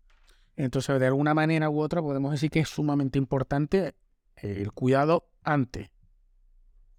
Entonces 0.56 1.00
de 1.00 1.06
alguna 1.06 1.34
manera 1.34 1.70
u 1.70 1.80
otra 1.80 2.02
podemos 2.02 2.32
decir 2.32 2.50
que 2.50 2.60
es 2.60 2.68
sumamente 2.68 3.18
importante 3.18 3.94
el 4.36 4.72
cuidado 4.72 5.28
antes. 5.42 5.90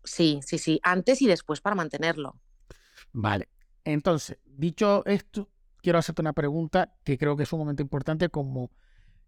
Sí, 0.04 0.40
sí, 0.46 0.58
sí, 0.58 0.80
antes 0.84 1.22
y 1.22 1.28
después 1.28 1.62
para 1.62 1.76
mantenerlo. 1.76 2.40
Vale, 3.12 3.50
entonces 3.84 4.38
dicho 4.46 5.06
esto 5.06 5.50
quiero 5.82 6.00
hacerte 6.00 6.22
una 6.22 6.34
pregunta 6.34 6.96
que 7.04 7.18
creo 7.18 7.38
que 7.38 7.44
es 7.44 7.50
sumamente 7.50 7.84
importante 7.84 8.30
como 8.30 8.72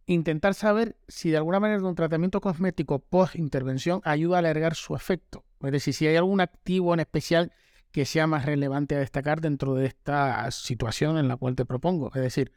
intentar 0.06 0.54
saber 0.54 0.98
si 1.07 1.31
de 1.31 1.38
alguna 1.38 1.60
manera 1.60 1.84
un 1.84 1.96
tratamiento 1.96 2.42
cosmético 2.42 3.00
post-intervención 3.00 4.02
ayuda 4.04 4.38
a 4.38 4.40
alargar 4.40 4.75
su 4.75 4.96
efecto. 4.96 5.44
Es 5.62 5.72
decir, 5.72 5.94
si 5.94 6.07
hay 6.07 6.16
algún 6.16 6.42
activo 6.42 6.94
en 6.94 7.00
especial 7.00 7.52
que 7.92 8.06
sea 8.06 8.28
más 8.28 8.46
relevante 8.46 8.96
a 8.96 9.00
destacar 9.00 9.42
dentro 9.42 9.74
de 9.74 9.86
esta 9.88 10.52
situación 10.52 11.18
en 11.18 11.28
la 11.28 11.38
cual 11.38 11.56
te 11.56 11.66
propongo. 11.66 12.12
Es 12.13 12.22
decir, 12.22 12.52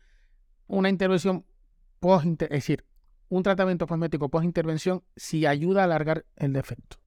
una 0.67 0.89
intervención 0.89 1.47
post 2.01 2.43
es 2.43 2.49
decir, 2.49 2.85
un 3.29 3.43
tratamiento 3.43 3.87
cosmético 3.87 4.29
post-intervención 4.29 5.05
si 5.17 5.47
ayuda 5.47 5.83
a 5.83 5.85
alargar 5.85 6.27
el 6.37 6.53
defecto. 6.53 6.99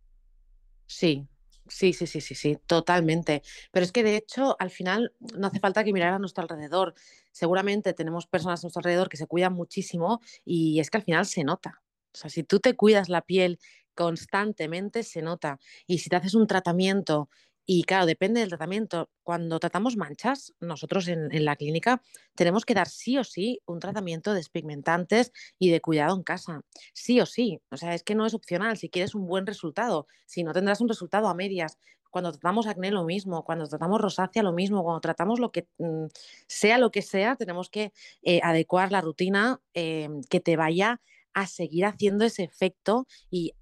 Sí, 0.86 1.28
Sí, 1.68 1.94
sí, 1.94 2.08
sí, 2.08 2.22
sí, 2.22 2.36
sí, 2.36 2.58
totalmente. 2.66 3.44
Pero 3.72 3.84
es 3.86 3.92
que 3.92 4.04
de 4.04 4.16
hecho, 4.18 4.56
al 4.60 4.72
final 4.72 5.13
no 5.38 5.48
hace 5.48 5.60
falta 5.60 5.84
que 5.84 5.94
mirar 5.94 6.13
a 6.13 6.19
nuestro 6.19 6.42
alrededor. 6.44 6.96
Seguramente 7.31 7.94
tenemos 7.94 8.28
personas 8.28 8.62
a 8.63 8.66
nuestro 8.66 8.80
alrededor 8.80 9.10
que 9.10 9.18
se 9.18 9.28
cuidan 9.28 9.54
muchísimo 9.54 10.19
y 10.44 10.80
es 10.80 10.89
que 10.89 10.98
al 10.98 11.03
final 11.03 11.25
se 11.25 11.44
nota. 11.44 11.82
O 12.13 12.18
sea, 12.18 12.30
si 12.30 12.44
tú 12.44 12.60
te 12.60 12.75
cuidas 12.75 13.10
la 13.10 13.22
piel 13.22 13.60
constantemente, 13.96 15.03
se 15.03 15.22
nota. 15.22 15.60
Y 15.88 16.00
si 16.00 16.10
te 16.10 16.15
haces 16.18 16.34
un 16.34 16.48
tratamiento 16.48 17.30
y 17.65 17.84
claro, 17.84 18.06
depende 18.06 18.39
del 18.39 18.50
tratamiento. 18.50 19.10
Cuando 19.24 19.60
tratamos 19.60 19.96
manchas, 19.96 20.53
nosotros 20.60 21.08
en, 21.08 21.30
la 21.46 21.56
clínica 21.56 22.01
tenemos 22.36 22.65
que 22.65 22.74
dar 22.74 22.88
sí 22.88 23.18
o 23.18 23.24
sí 23.24 23.62
un 23.65 23.80
tratamiento 23.80 24.32
de 24.32 24.38
despigmentantes 24.38 25.32
y 25.60 25.70
de 25.70 25.80
cuidado 25.80 26.15
en 26.15 26.24
casa. 26.24 26.62
Sí 26.94 27.22
o 27.22 27.25
sí. 27.25 27.62
O 27.70 27.77
sea, 27.77 27.94
es 27.94 28.03
que 28.03 28.15
no 28.15 28.25
es 28.25 28.34
opcional 28.34 28.77
si 28.77 28.89
quieres 28.89 29.15
un 29.15 29.27
buen 29.27 29.46
resultado. 29.46 30.08
Si 30.25 30.44
no 30.44 30.53
tendrás 30.53 30.82
un 30.82 30.89
resultado 30.89 31.27
a 31.27 31.36
medias. 31.36 31.77
Cuando 32.10 32.32
tratamos 32.32 32.68
acné 32.68 32.91
lo 32.91 33.06
mismo, 33.06 33.46
cuando 33.46 33.68
tratamos 33.68 34.01
rosácea 34.01 34.44
lo 34.44 34.51
mismo, 34.51 34.84
cuando 34.84 35.00
tratamos 35.00 35.39
lo 35.39 35.51
que 35.51 35.68
mm, 35.77 36.08
sea 36.48 36.77
lo 36.77 36.91
que 36.91 37.01
sea, 37.01 37.38
tenemos 37.38 37.70
que 37.70 37.94
eh, 38.22 38.41
adecuar 38.44 38.91
la 38.91 39.00
rutina 39.00 39.62
eh, 39.74 40.10
que 40.30 40.41
te 40.41 40.58
vaya 40.58 41.00
a 41.34 41.48
seguir 41.48 41.86
haciendo 41.86 42.25
ese 42.25 42.44
efecto 42.44 43.08
y 43.30 43.53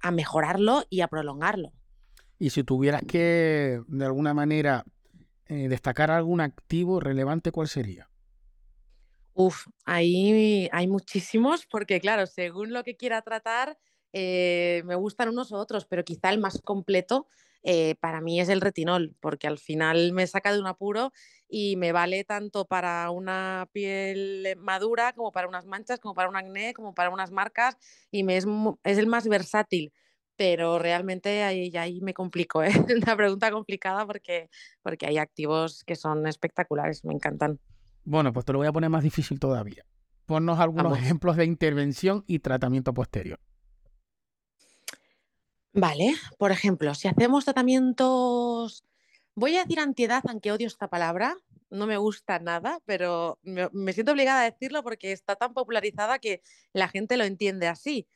a 0.00 0.10
mejorarlo 0.10 0.84
y 0.90 1.02
a 1.02 1.08
prolongarlo. 1.08 1.72
Y 2.38 2.50
si 2.50 2.64
tuvieras 2.64 3.02
que, 3.06 3.82
de 3.86 4.04
alguna 4.04 4.34
manera, 4.34 4.84
eh, 5.46 5.68
destacar 5.68 6.10
algún 6.10 6.40
activo 6.40 7.00
relevante, 7.00 7.52
¿cuál 7.52 7.68
sería? 7.68 8.10
Uf, 9.36 9.66
ahí 9.84 10.68
hay 10.72 10.86
muchísimos, 10.86 11.66
porque 11.66 12.00
claro, 12.00 12.26
según 12.26 12.72
lo 12.72 12.84
que 12.84 12.96
quiera 12.96 13.20
tratar, 13.22 13.78
eh, 14.12 14.82
me 14.84 14.94
gustan 14.94 15.28
unos 15.28 15.50
u 15.50 15.56
otros, 15.56 15.86
pero 15.86 16.04
quizá 16.04 16.30
el 16.30 16.38
más 16.38 16.60
completo 16.62 17.26
eh, 17.64 17.96
para 18.00 18.20
mí 18.20 18.40
es 18.40 18.48
el 18.48 18.60
retinol, 18.60 19.16
porque 19.20 19.48
al 19.48 19.58
final 19.58 20.12
me 20.12 20.26
saca 20.28 20.52
de 20.52 20.60
un 20.60 20.68
apuro 20.68 21.12
y 21.48 21.74
me 21.76 21.90
vale 21.90 22.22
tanto 22.24 22.66
para 22.66 23.10
una 23.10 23.68
piel 23.72 24.54
madura 24.58 25.12
como 25.14 25.32
para 25.32 25.48
unas 25.48 25.66
manchas, 25.66 25.98
como 25.98 26.14
para 26.14 26.28
un 26.28 26.36
acné, 26.36 26.72
como 26.72 26.94
para 26.94 27.10
unas 27.10 27.32
marcas, 27.32 27.76
y 28.12 28.22
me 28.22 28.36
es, 28.36 28.46
es 28.84 28.98
el 28.98 29.08
más 29.08 29.26
versátil 29.26 29.92
pero 30.36 30.78
realmente 30.78 31.42
ahí, 31.42 31.74
ahí 31.76 32.00
me 32.00 32.14
complico, 32.14 32.62
¿eh? 32.62 32.72
una 33.02 33.16
pregunta 33.16 33.50
complicada 33.50 34.06
porque, 34.06 34.50
porque 34.82 35.06
hay 35.06 35.18
activos 35.18 35.84
que 35.84 35.96
son 35.96 36.26
espectaculares, 36.26 37.04
me 37.04 37.14
encantan. 37.14 37.60
Bueno, 38.04 38.32
pues 38.32 38.44
te 38.44 38.52
lo 38.52 38.58
voy 38.58 38.68
a 38.68 38.72
poner 38.72 38.90
más 38.90 39.02
difícil 39.02 39.38
todavía. 39.38 39.84
Ponnos 40.26 40.58
algunos 40.58 40.98
ejemplos 40.98 41.36
de 41.36 41.44
intervención 41.44 42.24
y 42.26 42.38
tratamiento 42.38 42.94
posterior. 42.94 43.38
Vale, 45.72 46.14
por 46.38 46.50
ejemplo, 46.50 46.94
si 46.94 47.08
hacemos 47.08 47.44
tratamientos, 47.44 48.84
voy 49.34 49.56
a 49.56 49.62
decir 49.62 49.80
antiedad, 49.80 50.22
aunque 50.28 50.52
odio 50.52 50.66
esta 50.66 50.88
palabra, 50.88 51.36
no 51.68 51.86
me 51.86 51.96
gusta 51.96 52.38
nada, 52.38 52.80
pero 52.86 53.38
me, 53.42 53.68
me 53.72 53.92
siento 53.92 54.12
obligada 54.12 54.42
a 54.42 54.50
decirlo 54.50 54.82
porque 54.82 55.12
está 55.12 55.34
tan 55.34 55.52
popularizada 55.52 56.20
que 56.20 56.42
la 56.72 56.88
gente 56.88 57.16
lo 57.16 57.24
entiende 57.24 57.66
así 57.66 58.06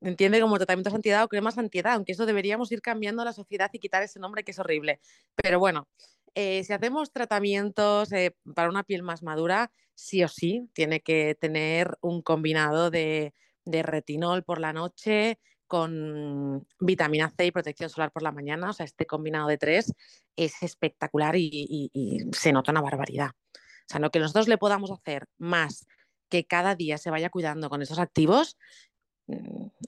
entiende 0.00 0.40
como 0.40 0.56
tratamientos 0.56 0.94
antiedad 0.94 1.24
o 1.24 1.28
cremas 1.28 1.58
antiedad, 1.58 1.94
aunque 1.94 2.12
eso 2.12 2.26
deberíamos 2.26 2.70
ir 2.72 2.80
cambiando 2.80 3.24
la 3.24 3.32
sociedad 3.32 3.70
y 3.72 3.78
quitar 3.78 4.02
ese 4.02 4.20
nombre 4.20 4.44
que 4.44 4.52
es 4.52 4.58
horrible. 4.58 5.00
Pero 5.34 5.58
bueno, 5.58 5.88
eh, 6.34 6.62
si 6.64 6.72
hacemos 6.72 7.12
tratamientos 7.12 8.12
eh, 8.12 8.36
para 8.54 8.68
una 8.68 8.84
piel 8.84 9.02
más 9.02 9.22
madura, 9.22 9.72
sí 9.94 10.22
o 10.22 10.28
sí 10.28 10.68
tiene 10.72 11.00
que 11.00 11.36
tener 11.40 11.96
un 12.00 12.22
combinado 12.22 12.90
de, 12.90 13.34
retinol 13.66 14.44
por 14.44 14.60
la 14.60 14.72
noche 14.72 15.38
con 15.66 16.66
vitamina 16.80 17.30
C 17.36 17.46
y 17.46 17.50
protección 17.50 17.90
solar 17.90 18.10
por 18.10 18.22
la 18.22 18.32
mañana. 18.32 18.70
O 18.70 18.72
sea, 18.72 18.86
este 18.86 19.04
combinado 19.04 19.48
de 19.48 19.58
tres 19.58 19.92
es 20.36 20.62
espectacular 20.62 21.36
y, 21.36 21.50
y 21.92 22.20
se 22.32 22.52
nota 22.52 22.70
una 22.70 22.80
barbaridad. 22.80 23.30
O 23.30 23.90
sea, 23.90 24.00
lo 24.00 24.10
que 24.10 24.20
nosotros 24.20 24.48
le 24.48 24.56
podamos 24.58 24.90
hacer 24.90 25.26
más 25.36 25.86
que 26.28 26.46
cada 26.46 26.74
día 26.74 26.98
se 26.98 27.10
vaya 27.10 27.30
cuidando 27.30 27.68
con 27.70 27.82
esos 27.82 27.98
activos, 27.98 28.56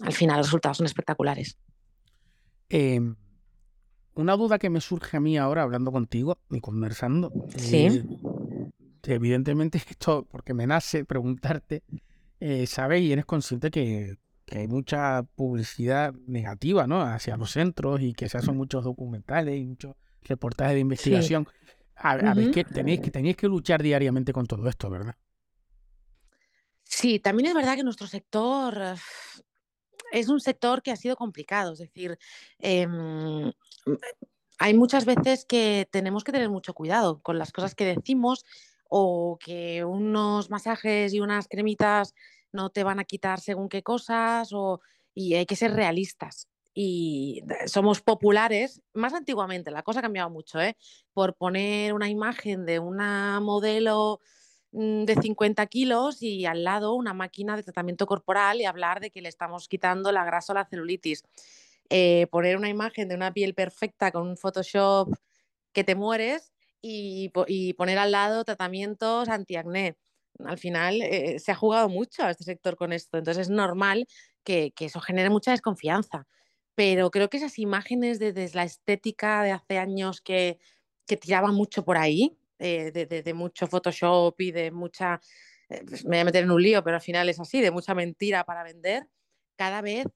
al 0.01 0.13
final 0.13 0.39
los 0.39 0.47
resultados 0.47 0.79
son 0.79 0.87
espectaculares. 0.87 1.57
Em, 2.69 3.17
una 4.15 4.37
duda 4.37 4.59
que 4.59 4.71
me 4.71 4.81
surge 4.81 5.17
a 5.17 5.21
mí 5.21 5.39
ahora 5.39 5.63
hablando 5.63 5.93
contigo 5.93 6.39
y 6.51 6.61
conversando. 6.61 7.33
Sí. 7.57 7.87
Eh, 7.87 8.05
evidentemente 9.05 9.79
esto, 9.79 10.27
porque 10.31 10.55
me 10.55 10.67
nace 10.67 11.05
preguntarte, 11.05 11.83
eh, 12.39 12.67
sabes 12.67 13.03
y 13.03 13.13
eres 13.13 13.25
consciente 13.25 13.71
que, 13.71 14.19
hay 14.53 14.67
mucha 14.67 15.23
publicidad 15.37 16.13
negativa 16.27 16.89
¿no? 16.89 17.03
hacia 17.03 17.37
los 17.37 17.53
centros 17.53 18.01
y 18.01 18.15
que 18.15 18.29
se 18.29 18.37
hacen 18.37 18.57
muchos 18.57 18.83
documentales 18.83 19.57
y 19.57 19.65
muchos 19.65 19.95
reportajes 20.23 20.75
de 20.75 20.81
investigación. 20.81 21.47
A, 21.95 22.17
ver, 22.17 22.51
que 22.51 22.65
tenéis, 22.65 23.01
que 23.01 23.13
tenéis 23.13 23.37
que 23.37 23.47
luchar 23.47 23.81
diariamente 23.81 24.33
con 24.33 24.47
todo 24.47 24.69
esto, 24.69 24.91
¿verdad? 24.91 25.15
Sí, 26.91 27.21
también 27.21 27.47
es 27.49 27.55
verdad 27.55 27.77
que 27.77 27.85
nuestro 27.85 28.09
sector 28.09 28.97
es 30.13 30.29
un 30.29 30.41
sector 30.41 30.83
que 30.83 30.91
ha 30.91 30.97
sido 30.97 31.15
complicado, 31.17 31.73
es 31.73 31.79
decir, 31.79 32.19
em, 32.59 33.53
hay 34.59 34.75
muchas 34.75 35.05
veces 35.05 35.47
que 35.47 35.89
tenemos 35.93 36.25
que 36.25 36.33
tener 36.33 36.51
mucho 36.51 36.75
cuidado 36.75 37.21
con 37.23 37.39
las 37.39 37.53
cosas 37.53 37.77
que 37.77 37.85
decimos 37.87 38.45
o 38.89 39.39
que 39.39 39.85
unos 39.85 40.51
masajes 40.51 41.15
y 41.15 41.21
unas 41.21 41.47
cremitas 41.47 42.13
no 42.53 42.71
te 42.71 42.83
van 42.83 42.99
a 42.99 43.05
quitar 43.05 43.41
según 43.41 43.69
qué 43.69 43.85
cosas 43.85 44.51
y 45.15 45.35
hay 45.35 45.47
que 45.47 45.57
ser 45.57 45.73
realistas. 45.73 46.49
Y 46.75 47.43
somos 47.67 48.01
populares, 48.01 48.83
más 48.95 49.15
antiguamente, 49.15 49.71
la 49.71 49.85
cosa 49.85 50.01
ha 50.01 50.03
cambiado 50.03 50.29
mucho, 50.29 50.61
¿eh? 50.61 50.77
por 51.13 51.37
poner 51.37 51.95
una 51.95 52.09
imagen 52.09 52.67
de 52.67 52.81
una 52.81 53.39
modelo 53.41 54.21
Mm, 54.21 54.40
de 54.73 55.17
50 55.21 55.67
kilos 55.67 56.23
y 56.23 56.47
al 56.47 56.65
lado 56.65 56.95
una 56.95 57.13
máquina 57.13 57.57
de 57.57 57.63
tratamiento 57.63 58.07
corporal 58.07 58.61
y 58.61 58.67
hablar 58.67 59.01
de 59.01 59.11
que 59.11 59.21
le 59.21 59.29
estamos 59.29 59.69
quitando 59.69 60.13
la 60.13 60.25
grasa 60.25 60.53
o 60.53 60.55
la 60.55 60.65
celulitis. 60.65 61.25
Eh, 61.89 62.29
poner 62.31 62.57
una 62.57 62.69
imagen 62.69 63.09
de 63.09 63.17
una 63.17 63.33
piel 63.33 63.55
perfecta 63.55 64.13
con 64.13 64.29
un 64.29 64.37
Photoshop 64.37 65.13
que 65.73 65.83
te 65.83 65.97
mueres 65.97 66.53
y, 66.81 67.31
poner 67.77 67.99
al 67.99 68.13
lado 68.13 68.45
tratamientos 68.45 69.29
antiacné. 69.29 69.97
Al 70.45 70.59
final 70.59 71.03
eh, 71.03 71.39
se 71.41 71.53
ha 71.53 71.57
jugado 71.57 71.89
mucho 71.89 72.23
a 72.23 72.31
este 72.31 72.45
sector 72.45 72.77
con 72.77 72.93
esto, 72.93 73.19
entonces 73.19 73.49
es 73.49 73.51
normal 73.51 74.07
que, 74.45 74.73
eso 74.79 75.01
genere 75.01 75.31
mucha 75.31 75.51
desconfianza. 75.51 76.27
Pero 76.75 77.11
creo 77.11 77.29
que 77.29 77.37
esas 77.39 77.59
imágenes 77.59 78.19
de, 78.21 78.51
la 78.55 78.65
estética 78.65 79.43
de 79.43 79.51
hace 79.51 79.79
años 79.79 80.21
que, 80.21 80.59
que 81.07 81.17
tiraban 81.17 81.55
mucho 81.55 81.85
por 81.85 81.99
ahí, 81.99 82.39
eh, 82.61 82.93
de, 82.93 83.35
mucho 83.35 83.67
Photoshop 83.67 84.41
y 84.41 84.53
de 84.53 84.71
mucha, 84.71 85.21
eh, 85.69 85.83
pues 85.89 86.05
me 86.05 86.11
voy 86.11 86.19
a 86.19 86.25
meter 86.27 86.45
en 86.45 86.51
un 86.51 86.63
lío, 86.63 86.85
pero 86.85 86.97
al 86.97 87.03
final 87.03 87.29
es 87.29 87.41
así, 87.41 87.61
de 87.61 87.71
mucha 87.71 87.95
mentira 87.95 88.45
para 88.45 88.63
vender, 88.63 89.09
cada 89.57 89.83
vez 89.83 90.07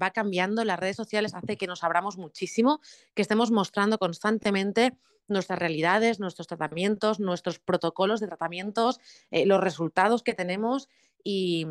va 0.00 0.10
cambiando, 0.12 0.64
las 0.64 0.78
redes 0.78 0.96
sociales 0.96 1.34
hace 1.34 1.56
que 1.58 1.66
nos 1.66 1.84
abramos 1.84 2.16
muchísimo, 2.16 2.80
que 3.14 3.20
estemos 3.20 3.50
mostrando 3.50 3.98
constantemente 3.98 4.96
nuestras 5.28 5.58
realidades, 5.58 6.20
nuestros 6.20 6.46
tratamientos, 6.46 7.20
nuestros 7.20 7.58
protocolos 7.58 8.20
de 8.20 8.26
tratamientos, 8.26 9.00
eh, 9.30 9.46
los 9.46 9.60
resultados 9.60 10.22
que 10.22 10.34
tenemos 10.34 10.88
y, 11.22 11.66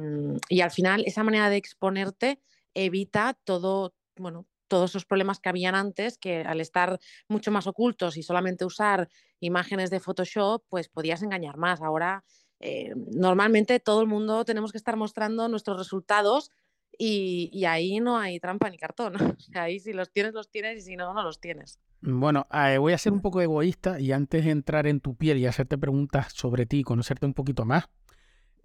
y, 0.49 0.61
al 0.61 0.71
final 0.71 1.03
esa 1.05 1.23
manera 1.23 1.49
de 1.49 1.57
exponerte 1.57 2.39
evita 2.73 3.37
todo, 3.43 3.93
bueno, 4.15 4.47
todos 4.73 4.89
esos 4.89 5.05
problemas 5.05 5.39
que 5.39 5.49
habían 5.49 5.75
antes, 5.75 6.17
que 6.17 6.41
al 6.41 6.59
estar 6.59 6.99
mucho 7.27 7.51
más 7.51 7.67
ocultos 7.67 8.17
y 8.17 8.23
solamente 8.23 8.65
usar 8.65 9.07
imágenes 9.39 9.91
de 9.91 9.99
Photoshop, 9.99 10.63
pues 10.67 10.89
podías 10.89 11.21
engañar 11.21 11.57
más. 11.57 11.79
Ahora, 11.83 12.23
eh, 12.59 12.91
normalmente 13.13 13.79
todo 13.79 14.01
el 14.01 14.07
mundo 14.07 14.45
tenemos 14.45 14.71
que 14.71 14.79
estar 14.79 14.97
mostrando 14.97 15.47
nuestros 15.47 15.77
resultados 15.77 16.49
y, 16.97 17.63
ahí 17.65 17.99
no 17.99 18.17
hay 18.17 18.39
trampa 18.39 18.67
ni 18.71 18.79
cartón. 18.79 19.13
ahí 19.53 19.79
si 19.79 19.93
los 19.93 20.11
tienes, 20.11 20.33
los 20.33 20.49
tienes 20.49 20.79
y 20.79 20.81
si 20.81 20.95
no, 20.95 21.13
no 21.13 21.21
los 21.21 21.39
tienes. 21.39 21.77
Bueno, 22.01 22.47
eh, 22.51 22.79
voy 22.79 22.93
a 22.93 22.97
ser 22.97 23.13
un 23.13 23.21
poco 23.21 23.41
egoísta 23.41 23.99
y 23.99 24.11
antes 24.11 24.43
de 24.43 24.49
entrar 24.49 24.87
en 24.87 25.01
tu 25.01 25.13
piel 25.15 25.37
y 25.37 25.45
hacerte 25.45 25.77
preguntas 25.77 26.33
sobre 26.33 26.65
ti 26.65 26.79
y 26.79 26.83
conocerte 26.83 27.27
un 27.27 27.35
poquito 27.35 27.63
más, 27.63 27.85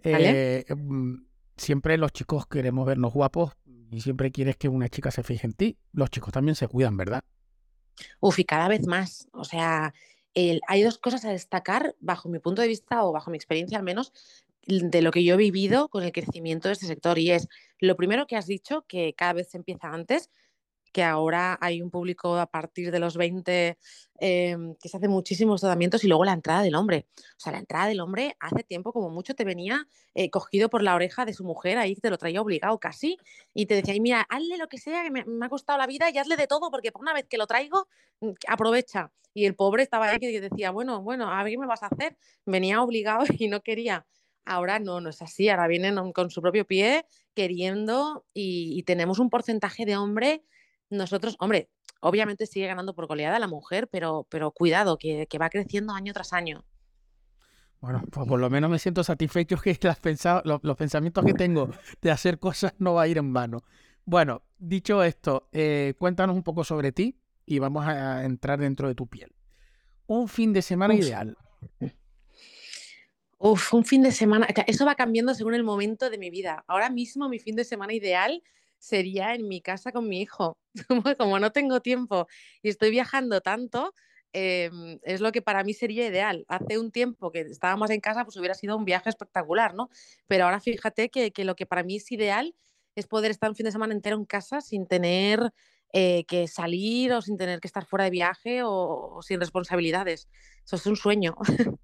eh, 0.01 0.65
mm, 0.75 1.17
siempre 1.55 1.99
los 1.99 2.11
chicos 2.13 2.47
queremos 2.47 2.87
vernos 2.87 3.13
guapos 3.13 3.51
y 3.91 4.01
siempre 4.01 4.31
quieres 4.31 4.57
que 4.57 4.69
una 4.69 4.89
chica 4.89 5.11
se 5.11 5.23
fije 5.23 5.47
en 5.47 5.53
ti. 5.53 5.77
Los 5.91 6.09
chicos 6.09 6.33
también 6.33 6.55
se 6.55 6.67
cuidan, 6.67 6.97
¿verdad? 6.97 7.23
Uf, 8.19 8.39
y 8.39 8.45
cada 8.45 8.67
vez 8.67 8.87
más. 8.87 9.27
O 9.33 9.43
sea, 9.43 9.93
hay 10.67 10.83
dos 10.83 10.97
cosas 10.97 11.25
a 11.25 11.31
destacar 11.31 11.95
bajo 11.99 12.29
mi 12.29 12.39
punto 12.39 12.61
de 12.61 12.67
vista 12.67 13.03
o 13.03 13.11
bajo 13.11 13.31
mi 13.31 13.37
experiencia 13.37 13.77
al 13.77 13.83
menos 13.83 14.13
de 14.65 15.01
lo 15.01 15.11
que 15.11 15.23
yo 15.23 15.33
he 15.33 15.37
vivido 15.37 15.89
con 15.89 16.03
el 16.03 16.11
crecimiento 16.11 16.67
de 16.67 16.73
este 16.73 16.85
sector 16.85 17.17
y 17.17 17.31
es 17.31 17.47
lo 17.79 17.95
primero 17.95 18.27
que 18.27 18.35
has 18.35 18.45
dicho, 18.45 18.85
que 18.87 19.13
cada 19.13 19.33
vez 19.33 19.49
se 19.49 19.57
empieza 19.57 19.87
antes, 19.87 20.29
que 20.91 21.03
ahora 21.03 21.57
hay 21.61 21.81
un 21.81 21.89
público 21.89 22.37
a 22.37 22.47
partir 22.47 22.91
de 22.91 22.99
los 22.99 23.17
20 23.17 23.77
em, 24.19 24.75
que 24.75 24.89
se 24.89 24.97
hace 24.97 25.07
muchísimos 25.07 25.61
tratamientos 25.61 26.03
y 26.03 26.07
luego 26.07 26.25
la 26.25 26.33
entrada 26.33 26.61
del 26.61 26.75
hombre. 26.75 27.07
O 27.17 27.39
sea, 27.39 27.51
la 27.51 27.59
entrada 27.59 27.87
del 27.87 27.99
hombre 28.01 28.35
hace 28.39 28.63
tiempo 28.63 28.91
como 28.91 29.09
mucho 29.09 29.35
te 29.35 29.45
venía 29.45 29.87
eh, 30.15 30.29
cogido 30.29 30.69
por 30.69 30.81
la 30.83 30.95
oreja 30.95 31.25
de 31.25 31.33
su 31.33 31.43
mujer, 31.43 31.77
ahí 31.77 31.95
te 31.95 32.09
lo 32.09 32.17
traía 32.17 32.41
obligado 32.41 32.79
casi 32.79 33.17
y 33.53 33.65
te 33.65 33.75
decía, 33.75 33.95
mira, 34.01 34.25
hazle 34.29 34.57
lo 34.57 34.67
que 34.67 34.77
sea, 34.77 35.03
que 35.03 35.11
me, 35.11 35.23
ha 35.41 35.49
costado 35.49 35.77
la 35.77 35.87
vida 35.87 36.09
y 36.09 36.17
hazle 36.17 36.35
de 36.35 36.47
todo 36.47 36.71
porque 36.71 36.91
por 36.91 37.01
una 37.01 37.13
vez 37.13 37.25
que 37.29 37.37
lo 37.37 37.47
traigo, 37.47 37.87
mm, 38.21 38.31
aprovecha. 38.47 39.11
Y 39.33 39.45
el 39.45 39.55
pobre 39.55 39.83
estaba 39.83 40.09
ahí 40.09 40.19
que 40.19 40.41
decía, 40.41 40.71
bueno, 40.71 41.01
bueno, 41.01 41.31
a 41.31 41.43
ver 41.43 41.53
qué 41.53 41.57
me 41.59 41.67
vas 41.67 41.83
a 41.83 41.87
hacer. 41.87 42.17
Venía 42.45 42.81
obligado 42.81 43.25
y 43.39 43.47
no 43.47 43.61
quería. 43.61 44.05
Ahora 44.45 44.79
no, 44.79 44.99
no 45.01 45.09
es 45.09 45.21
así. 45.21 45.49
Ahora 45.49 45.67
vienen 45.67 46.11
con 46.13 46.31
su 46.31 46.41
propio 46.41 46.65
pie 46.65 47.05
queriendo 47.35 48.25
y, 48.33 48.77
y 48.77 48.83
tenemos 48.83 49.19
un 49.19 49.29
porcentaje 49.29 49.85
de 49.85 49.95
hombre 49.95 50.43
nosotros, 50.89 51.35
hombre, 51.39 51.69
obviamente 52.01 52.45
sigue 52.45 52.67
ganando 52.67 52.93
por 52.93 53.07
goleada 53.07 53.39
la 53.39 53.47
mujer, 53.47 53.87
pero, 53.87 54.27
pero 54.29 54.51
cuidado, 54.51 54.97
que, 54.97 55.27
va 55.39 55.49
creciendo 55.49 55.93
año 55.93 56.13
tras 56.13 56.33
año. 56.33 56.63
Bueno, 57.81 58.03
pues 58.11 58.27
por 58.27 58.39
lo 58.39 58.49
menos 58.49 58.69
me 58.69 58.79
siento 58.79 59.03
satisfecho 59.03 59.57
que 59.57 59.77
las 59.81 59.99
los, 60.43 60.59
los, 60.63 60.77
pensamientos 60.77 61.23
que 61.23 61.33
tengo 61.33 61.69
de 62.01 62.11
hacer 62.11 62.37
cosas 62.37 62.73
no 62.77 62.95
va 62.95 63.03
a 63.03 63.07
ir 63.07 63.17
en 63.17 63.31
vano. 63.31 63.63
Bueno, 64.03 64.43
dicho 64.57 65.03
esto, 65.03 65.47
eh, 65.51 65.93
cuéntanos 65.97 66.35
un 66.35 66.43
poco 66.43 66.63
sobre 66.63 66.91
ti 66.91 67.21
y 67.45 67.59
vamos 67.59 67.87
a 67.87 68.25
entrar 68.25 68.59
dentro 68.59 68.87
de 68.87 68.95
tu 68.95 69.07
piel. 69.07 69.33
Un 70.07 70.27
fin 70.27 70.51
de 70.51 70.61
semana 70.61 70.93
ideal. 70.95 71.37
Uf, 73.37 73.73
un 73.73 73.85
fin 73.85 74.01
de 74.01 74.11
semana. 74.11 74.47
Eso 74.67 74.85
va 74.85 74.95
cambiando 74.95 75.33
según 75.33 75.53
el 75.53 75.63
momento 75.63 76.09
de 76.09 76.17
mi 76.17 76.29
vida. 76.29 76.65
Ahora 76.67 76.89
mismo 76.89 77.29
mi 77.29 77.39
fin 77.39 77.55
de 77.55 77.63
semana 77.63 77.93
ideal 77.93 78.43
sería 78.79 79.35
en 79.35 79.47
mi 79.47 79.61
casa 79.61 79.91
con 79.91 80.07
mi 80.07 80.21
hijo. 80.21 80.57
Como 81.19 81.39
no 81.39 81.51
tengo 81.51 81.81
tiempo 81.81 82.27
y 82.63 82.69
estoy 82.69 82.89
viajando 82.89 83.41
tanto, 83.41 83.93
em, 84.33 84.99
es 85.03 85.21
lo 85.21 85.31
que 85.31 85.41
para 85.41 85.63
mí 85.63 85.73
sería 85.73 86.07
ideal. 86.07 86.45
Hace 86.47 86.79
un 86.79 86.91
tiempo 86.91 87.31
que 87.31 87.41
estábamos 87.41 87.89
en 87.91 87.99
casa, 87.99 88.23
pues 88.23 88.37
hubiera 88.37 88.55
sido 88.55 88.77
un 88.77 88.85
viaje 88.85 89.09
espectacular, 89.09 89.75
¿no? 89.75 89.89
Pero 90.27 90.45
ahora 90.45 90.59
fíjate 90.59 91.09
que, 91.09 91.31
lo 91.43 91.55
que 91.55 91.65
para 91.65 91.83
mí 91.83 91.97
es 91.97 92.11
ideal 92.11 92.55
es 92.95 93.07
poder 93.07 93.31
estar 93.31 93.49
un 93.49 93.55
fin 93.55 93.65
de 93.65 93.71
semana 93.71 93.93
entero 93.93 94.17
en 94.17 94.25
casa 94.25 94.61
sin 94.61 94.87
tener 94.87 95.51
eh, 95.93 96.25
que 96.25 96.47
salir 96.47 97.13
o 97.13 97.21
sin 97.21 97.37
tener 97.37 97.59
que 97.59 97.67
estar 97.67 97.85
fuera 97.85 98.05
de 98.05 98.11
viaje 98.11 98.61
o, 98.63 99.19
sin 99.21 99.39
responsabilidades. 99.39 100.27
Eso 100.65 100.75
es 100.77 100.85
un 100.85 100.95
sueño. 100.95 101.35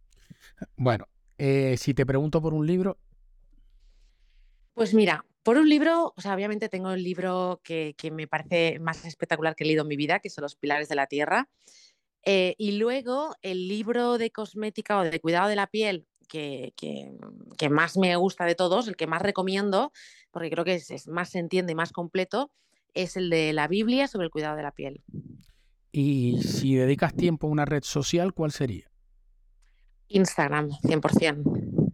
Bueno, 0.78 1.10
eh, 1.38 1.76
si 1.78 1.94
te 1.94 2.06
pregunto 2.06 2.42
por 2.42 2.54
un 2.54 2.66
libro. 2.66 2.98
Pues 4.74 4.94
mira, 4.94 5.26
por 5.46 5.60
un 5.60 5.70
libro, 5.70 6.12
o 6.18 6.22
sea, 6.22 6.34
obviamente 6.34 6.70
tengo 6.70 6.92
el 6.92 7.04
libro 7.04 7.62
que, 7.64 7.96
me 8.12 8.28
parece 8.28 8.80
más 8.80 9.06
espectacular 9.06 9.56
que 9.56 9.64
he 9.64 9.68
leído 9.68 9.84
en 9.84 9.88
mi 9.88 9.96
vida, 9.96 10.20
que 10.20 10.32
son 10.32 10.42
Los 10.42 10.56
Pilares 10.56 10.90
de 10.90 10.96
la 10.96 11.06
Tierra. 11.06 11.50
Eh, 12.24 12.56
y 12.58 12.80
luego 12.80 13.36
el 13.44 13.68
libro 13.68 14.18
de 14.18 14.32
cosmética 14.32 14.98
o 14.98 15.04
de 15.04 15.20
cuidado 15.20 15.48
de 15.48 15.56
la 15.56 15.68
piel 15.68 16.08
que, 16.28 16.74
más 17.70 17.96
me 17.96 18.16
gusta 18.16 18.46
de 18.46 18.56
todos, 18.56 18.88
el 18.88 18.96
que 18.96 19.06
más 19.06 19.22
recomiendo, 19.22 19.92
porque 20.32 20.50
creo 20.50 20.66
que 20.66 20.74
es, 20.74 21.08
más 21.08 21.30
se 21.30 21.38
entiende 21.38 21.74
y 21.74 21.76
más 21.76 21.92
completo, 21.92 22.52
es 22.96 23.16
el 23.16 23.30
de 23.30 23.54
la 23.54 23.68
Biblia 23.68 24.08
sobre 24.08 24.26
el 24.26 24.32
cuidado 24.32 24.58
de 24.58 24.64
la 24.64 24.72
piel. 24.72 25.04
Y 25.92 26.42
si 26.42 26.74
dedicas 26.74 27.16
tiempo 27.16 27.46
a 27.46 27.52
una 27.52 27.66
red 27.66 27.84
social, 27.84 28.34
¿cuál 28.34 28.52
sería? 28.52 28.90
Instagram, 30.08 30.72
100%. 30.72 31.92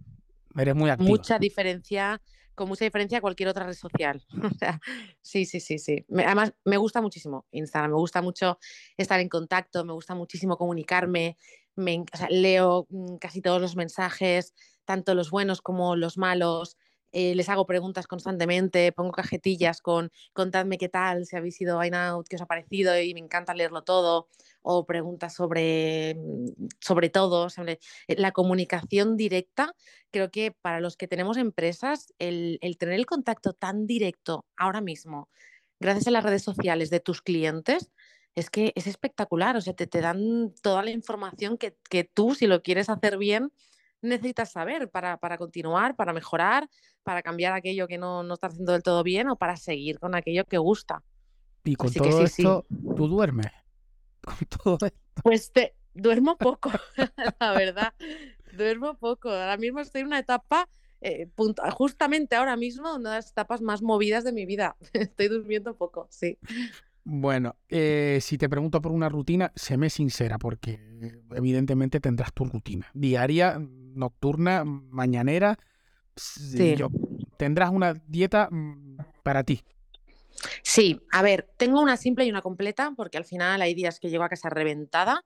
Eres 0.55 0.75
muy 0.75 0.89
activa. 0.89 1.09
Mucha 1.09 1.37
diferencia, 1.37 2.21
con 2.55 2.67
mucha 2.67 2.85
diferencia 2.85 3.17
a 3.19 3.21
cualquier 3.21 3.49
otra 3.49 3.65
red 3.65 3.73
social. 3.73 4.23
O 4.43 4.49
sea, 4.57 4.79
sí, 5.21 5.45
sí, 5.45 5.59
sí, 5.59 5.79
sí. 5.79 6.05
Me- 6.07 6.25
además, 6.25 6.53
me 6.65 6.77
gusta 6.77 7.01
muchísimo 7.01 7.47
Instagram, 7.51 7.91
me 7.91 7.97
gusta 7.97 8.21
mucho 8.21 8.59
estar 8.97 9.19
en 9.19 9.29
contacto, 9.29 9.85
me 9.85 9.93
gusta 9.93 10.15
muchísimo 10.15 10.57
comunicarme, 10.57 11.37
me 11.75 11.99
o 11.99 12.27
leo 12.29 12.87
mm, 12.89 13.15
casi 13.17 13.41
todos 13.41 13.61
los 13.61 13.75
mensajes, 13.75 14.53
tanto 14.85 15.15
los 15.15 15.31
buenos 15.31 15.61
como 15.61 15.95
los 15.95 16.17
malos. 16.17 16.77
Eh, 17.11 17.35
les 17.35 17.49
hago 17.49 17.65
preguntas 17.65 18.07
constantemente, 18.07 18.91
pongo 18.91 19.11
cajetillas 19.11 19.81
con 19.81 20.11
contadme 20.33 20.77
qué 20.77 20.89
tal, 20.89 21.25
si 21.25 21.35
habéis 21.35 21.59
ido 21.61 21.79
a 21.79 21.85
Out, 21.85 22.27
qué 22.27 22.35
os 22.35 22.41
ha 22.41 22.45
parecido 22.45 22.99
y 22.99 23.13
me 23.13 23.19
encanta 23.19 23.53
leerlo 23.53 23.83
todo, 23.83 24.27
o 24.61 24.85
preguntas 24.85 25.33
sobre, 25.33 26.15
mm, 26.15 26.67
sobre 26.79 27.09
todo, 27.09 27.49
sobre 27.49 27.79
eh, 28.07 28.15
la 28.17 28.31
comunicación 28.31 29.17
directa 29.17 29.73
creo 30.11 30.29
que 30.29 30.51
para 30.51 30.79
los 30.79 30.97
que 30.97 31.07
tenemos 31.07 31.37
empresas, 31.37 32.13
el, 32.19 32.59
el 32.61 32.77
tener 32.77 32.95
el 32.95 33.05
contacto 33.05 33.53
tan 33.53 33.87
directo 33.87 34.45
ahora 34.57 34.81
mismo, 34.81 35.29
gracias 35.79 36.07
a 36.07 36.11
las 36.11 36.23
redes 36.23 36.43
sociales 36.43 36.89
de 36.89 36.99
tus 36.99 37.21
clientes, 37.21 37.91
es 38.35 38.49
que 38.49 38.71
es 38.75 38.87
espectacular. 38.87 39.57
O 39.57 39.61
sea, 39.61 39.73
te, 39.73 39.87
te 39.87 40.01
dan 40.01 40.53
toda 40.61 40.83
la 40.83 40.91
información 40.91 41.57
que, 41.57 41.75
que 41.89 42.03
tú, 42.03 42.35
si 42.35 42.47
lo 42.47 42.61
quieres 42.61 42.89
hacer 42.89 43.17
bien, 43.17 43.51
necesitas 44.01 44.51
saber 44.51 44.89
para, 44.89 45.17
para 45.17 45.37
continuar, 45.37 45.95
para 45.95 46.13
mejorar, 46.13 46.67
para 47.03 47.21
cambiar 47.21 47.53
aquello 47.53 47.87
que 47.87 47.97
no, 47.97 48.23
no 48.23 48.33
está 48.33 48.47
haciendo 48.47 48.73
del 48.73 48.83
todo 48.83 49.03
bien 49.03 49.29
o 49.29 49.35
para 49.35 49.55
seguir 49.57 49.99
con 49.99 50.15
aquello 50.15 50.45
que 50.45 50.57
gusta. 50.57 51.03
Y 51.63 51.75
con 51.75 51.89
Así 51.89 51.99
todo 51.99 52.11
sí, 52.11 52.27
sí. 52.27 52.41
esto, 52.41 52.65
tú 52.95 53.07
duermes. 53.07 53.51
Con 54.23 54.37
todo 54.63 54.77
esto. 54.85 54.99
Pues 55.23 55.51
te, 55.51 55.75
duermo 55.93 56.37
poco, 56.37 56.71
la 57.39 57.51
verdad. 57.53 57.93
Duermo 58.51 58.95
poco. 58.97 59.29
Ahora 59.29 59.57
mismo 59.57 59.79
estoy 59.79 60.01
en 60.01 60.07
una 60.07 60.19
etapa, 60.19 60.67
eh, 61.01 61.27
punto- 61.33 61.63
justamente 61.71 62.35
ahora 62.35 62.55
mismo, 62.55 62.95
una 62.95 63.11
de 63.11 63.15
las 63.17 63.31
etapas 63.31 63.61
más 63.61 63.81
movidas 63.81 64.23
de 64.23 64.31
mi 64.31 64.45
vida. 64.45 64.75
Estoy 64.93 65.27
durmiendo 65.27 65.75
poco, 65.75 66.07
sí. 66.09 66.37
Bueno, 67.03 67.55
eh, 67.69 68.19
si 68.21 68.37
te 68.37 68.47
pregunto 68.47 68.81
por 68.81 68.91
una 68.91 69.09
rutina, 69.09 69.51
séme 69.55 69.89
sincera, 69.89 70.37
porque 70.37 70.79
evidentemente 71.35 71.99
tendrás 71.99 72.31
tu 72.33 72.45
rutina. 72.45 72.87
Diaria, 72.93 73.57
nocturna, 73.59 74.63
mañanera. 74.65 75.57
Sí. 76.15 76.75
yo- 76.75 76.91
tendrás 77.37 77.71
una 77.71 77.93
dieta 77.93 78.49
mm, 78.51 78.97
para 79.23 79.43
ti. 79.43 79.63
Sí, 80.63 80.99
a 81.11 81.21
ver, 81.21 81.49
tengo 81.57 81.81
una 81.81 81.97
simple 81.97 82.25
y 82.25 82.29
una 82.29 82.41
completa, 82.41 82.93
porque 82.95 83.17
al 83.17 83.25
final 83.25 83.61
hay 83.61 83.73
días 83.73 83.99
que 83.99 84.09
llego 84.09 84.23
a 84.23 84.29
casa 84.29 84.49
reventada 84.49 85.23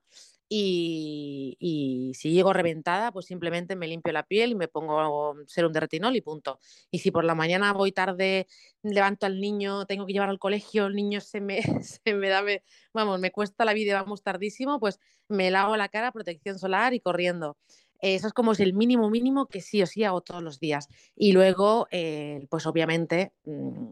y, 0.48 2.12
si 2.14 2.30
llego 2.30 2.52
reventada, 2.52 3.12
pues 3.12 3.26
simplemente 3.26 3.76
me 3.76 3.88
limpio 3.88 4.12
la 4.12 4.22
piel 4.22 4.52
y 4.52 4.54
me 4.54 4.68
pongo 4.68 5.34
serum 5.46 5.72
de 5.72 5.80
retinol 5.80 6.16
y 6.16 6.20
punto. 6.20 6.60
Y 6.90 7.00
si 7.00 7.10
por 7.10 7.24
la 7.24 7.34
mañana 7.34 7.72
voy 7.72 7.92
tarde, 7.92 8.46
levanto 8.82 9.26
al 9.26 9.40
niño, 9.40 9.86
tengo 9.86 10.06
que 10.06 10.12
llevar 10.12 10.28
al 10.28 10.38
colegio, 10.38 10.86
el 10.86 10.94
niño 10.94 11.20
se 11.20 11.40
me, 11.40 11.60
se 11.82 12.14
me 12.14 12.28
da, 12.28 12.44
vamos, 12.92 13.20
me 13.20 13.32
cuesta 13.32 13.64
la 13.64 13.74
vida 13.74 14.00
vamos 14.00 14.22
tardísimo, 14.22 14.78
pues 14.78 15.00
me 15.28 15.50
lavo 15.50 15.76
la 15.76 15.88
cara, 15.88 16.12
protección 16.12 16.58
solar 16.58 16.94
y 16.94 17.00
corriendo. 17.00 17.56
Eso 18.00 18.26
es 18.26 18.32
como 18.32 18.52
es 18.52 18.60
el 18.60 18.74
mínimo 18.74 19.08
mínimo 19.10 19.46
que 19.46 19.60
sí 19.60 19.82
o 19.82 19.86
sí 19.86 20.04
hago 20.04 20.20
todos 20.20 20.42
los 20.42 20.60
días. 20.60 20.88
Y 21.16 21.32
luego, 21.32 21.88
eh, 21.90 22.46
pues 22.50 22.66
obviamente, 22.66 23.32
mm, 23.44 23.88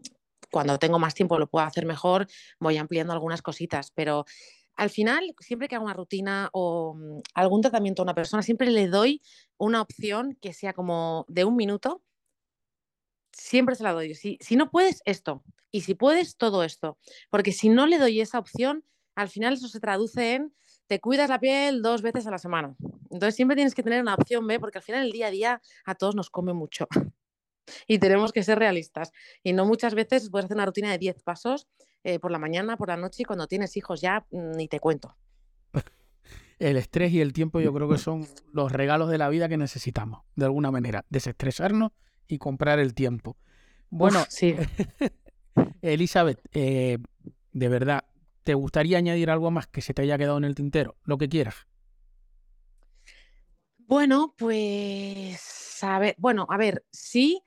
cuando 0.51 0.77
tengo 0.79 0.99
más 0.99 1.13
tiempo 1.13 1.39
lo 1.39 1.47
puedo 1.47 1.65
hacer 1.65 1.85
mejor, 1.85 2.27
voy 2.59 2.77
ampliando 2.77 3.13
algunas 3.13 3.41
cositas, 3.41 3.91
pero 3.91 4.25
al 4.75 4.89
final, 4.89 5.35
siempre 5.39 5.67
que 5.67 5.75
hago 5.75 5.85
una 5.85 5.93
rutina 5.93 6.49
o 6.53 6.95
mm, 6.95 7.21
algún 7.33 7.61
tratamiento 7.61 8.01
a 8.01 8.03
una 8.03 8.15
persona, 8.15 8.43
siempre 8.43 8.69
le 8.69 8.87
doy 8.87 9.21
una 9.57 9.81
opción 9.81 10.37
que 10.41 10.53
sea 10.53 10.73
como 10.73 11.25
de 11.27 11.45
un 11.45 11.55
minuto, 11.55 12.03
siempre 13.31 13.75
se 13.75 13.83
la 13.83 13.93
doy. 13.93 14.15
Si, 14.15 14.37
si 14.41 14.55
no 14.55 14.71
puedes, 14.71 15.01
esto. 15.05 15.43
Y 15.71 15.81
si 15.81 15.93
puedes, 15.93 16.37
todo 16.37 16.63
esto. 16.63 16.97
Porque 17.29 17.51
si 17.51 17.69
no 17.69 17.87
le 17.87 17.99
doy 17.99 18.21
esa 18.21 18.39
opción, 18.39 18.83
al 19.15 19.29
final 19.29 19.53
eso 19.53 19.67
se 19.67 19.79
traduce 19.79 20.35
en 20.35 20.53
te 20.87 20.99
cuidas 20.99 21.29
la 21.29 21.39
piel 21.39 21.81
dos 21.81 22.01
veces 22.01 22.27
a 22.27 22.31
la 22.31 22.37
semana. 22.37 22.75
Entonces 23.09 23.35
siempre 23.35 23.55
tienes 23.55 23.73
que 23.73 23.83
tener 23.83 24.01
una 24.01 24.15
opción 24.15 24.45
B 24.45 24.59
porque 24.59 24.77
al 24.77 24.83
final 24.83 25.05
el 25.05 25.11
día 25.11 25.27
a 25.27 25.31
día 25.31 25.61
a 25.85 25.95
todos 25.95 26.15
nos 26.15 26.29
come 26.29 26.53
mucho. 26.53 26.87
Y 27.87 27.99
tenemos 27.99 28.31
que 28.31 28.43
ser 28.43 28.59
realistas. 28.59 29.11
Y 29.43 29.53
no 29.53 29.65
muchas 29.65 29.95
veces 29.95 30.29
puedes 30.29 30.45
hacer 30.45 30.57
una 30.57 30.65
rutina 30.65 30.91
de 30.91 30.97
10 30.97 31.21
pasos 31.23 31.67
eh, 32.03 32.19
por 32.19 32.31
la 32.31 32.39
mañana, 32.39 32.77
por 32.77 32.89
la 32.89 32.97
noche 32.97 33.23
y 33.23 33.25
cuando 33.25 33.47
tienes 33.47 33.75
hijos 33.77 34.01
ya 34.01 34.25
mm, 34.31 34.51
ni 34.57 34.67
te 34.67 34.79
cuento. 34.79 35.15
El 36.59 36.77
estrés 36.77 37.11
y 37.11 37.19
el 37.19 37.33
tiempo 37.33 37.59
yo 37.59 37.73
creo 37.73 37.89
que 37.89 37.97
son 37.97 38.25
los 38.53 38.71
regalos 38.71 39.09
de 39.09 39.17
la 39.17 39.27
vida 39.27 39.49
que 39.49 39.57
necesitamos, 39.57 40.23
de 40.35 40.45
alguna 40.45 40.71
manera. 40.71 41.05
Desestresarnos 41.09 41.91
y 42.27 42.37
comprar 42.37 42.79
el 42.79 42.93
tiempo. 42.93 43.35
Bueno, 43.89 44.21
Uf, 44.21 44.27
sí. 44.29 44.55
Elizabeth, 45.81 46.39
eh, 46.53 46.97
de 47.51 47.69
verdad, 47.69 48.05
¿te 48.43 48.53
gustaría 48.53 48.97
añadir 48.97 49.29
algo 49.29 49.51
más 49.51 49.67
que 49.67 49.81
se 49.81 49.93
te 49.93 50.03
haya 50.03 50.17
quedado 50.17 50.37
en 50.37 50.45
el 50.45 50.55
tintero? 50.55 50.95
Lo 51.03 51.17
que 51.17 51.27
quieras. 51.27 51.67
Bueno, 53.79 54.33
pues 54.37 55.83
a 55.83 55.99
ver, 55.99 56.15
bueno, 56.17 56.47
a 56.49 56.57
ver, 56.57 56.85
sí 56.91 57.43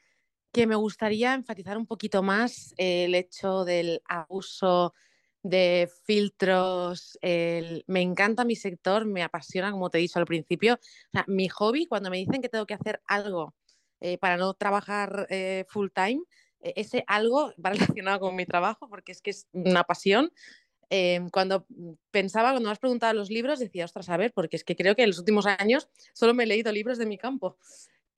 que 0.53 0.67
me 0.67 0.77
gustaría 0.77 1.35
enfatizar 1.35 1.77
un 1.77 1.87
poquito 1.87 2.23
más 2.23 2.75
el 2.77 3.15
hecho 3.15 3.65
del 3.65 4.03
abuso 4.07 4.95
de 5.43 5.89
filtros. 6.05 7.19
Me 7.23 8.01
encanta 8.01 8.45
mi 8.45 8.57
sector, 8.57 9.05
me 9.05 9.23
apasiona, 9.23 9.71
como 9.71 9.91
te 9.91 9.99
he 9.99 10.01
dicho 10.01 10.19
al 10.19 10.27
principio. 10.27 10.75
O 10.75 11.11
sea, 11.13 11.25
mi 11.29 11.49
hobby, 11.49 11.87
cuando 11.87 12.11
me 12.11 12.19
dicen 12.19 12.43
que 12.43 12.49
tengo 12.49 12.67
que 12.67 12.75
hacer 12.75 13.01
algo 13.07 13.55
eh, 14.01 14.19
para 14.19 14.37
no 14.37 14.55
trabajar 14.55 15.27
eh, 15.31 15.65
full 15.69 15.89
time, 15.95 16.23
eh, 16.61 16.73
ese 16.77 17.05
algo 17.07 17.53
va 17.65 17.71
relacionado 17.99 18.21
con 18.21 18.37
mi 18.37 18.47
trabajo 18.47 18.89
porque 18.89 19.13
es 19.13 19.23
que 19.23 19.31
es 19.31 19.49
una 19.53 19.85
pasión. 19.85 20.33
Eh, 20.91 21.21
cuando 21.33 21.67
pensaba, 22.11 22.51
cuando 22.51 22.69
me 22.69 22.73
has 22.73 22.79
preguntado 22.79 23.13
los 23.13 23.31
libros, 23.31 23.59
decía, 23.59 23.85
ostras, 23.85 24.09
a 24.09 24.17
ver, 24.17 24.33
porque 24.33 24.57
es 24.57 24.65
que 24.65 24.75
creo 24.75 24.95
que 24.95 25.03
en 25.03 25.11
los 25.11 25.19
últimos 25.19 25.47
años 25.47 25.89
solo 26.15 26.33
me 26.33 26.45
he 26.45 26.47
leído 26.47 26.73
libros 26.73 26.99
de 26.99 27.07
mi 27.07 27.19
campo. 27.19 27.59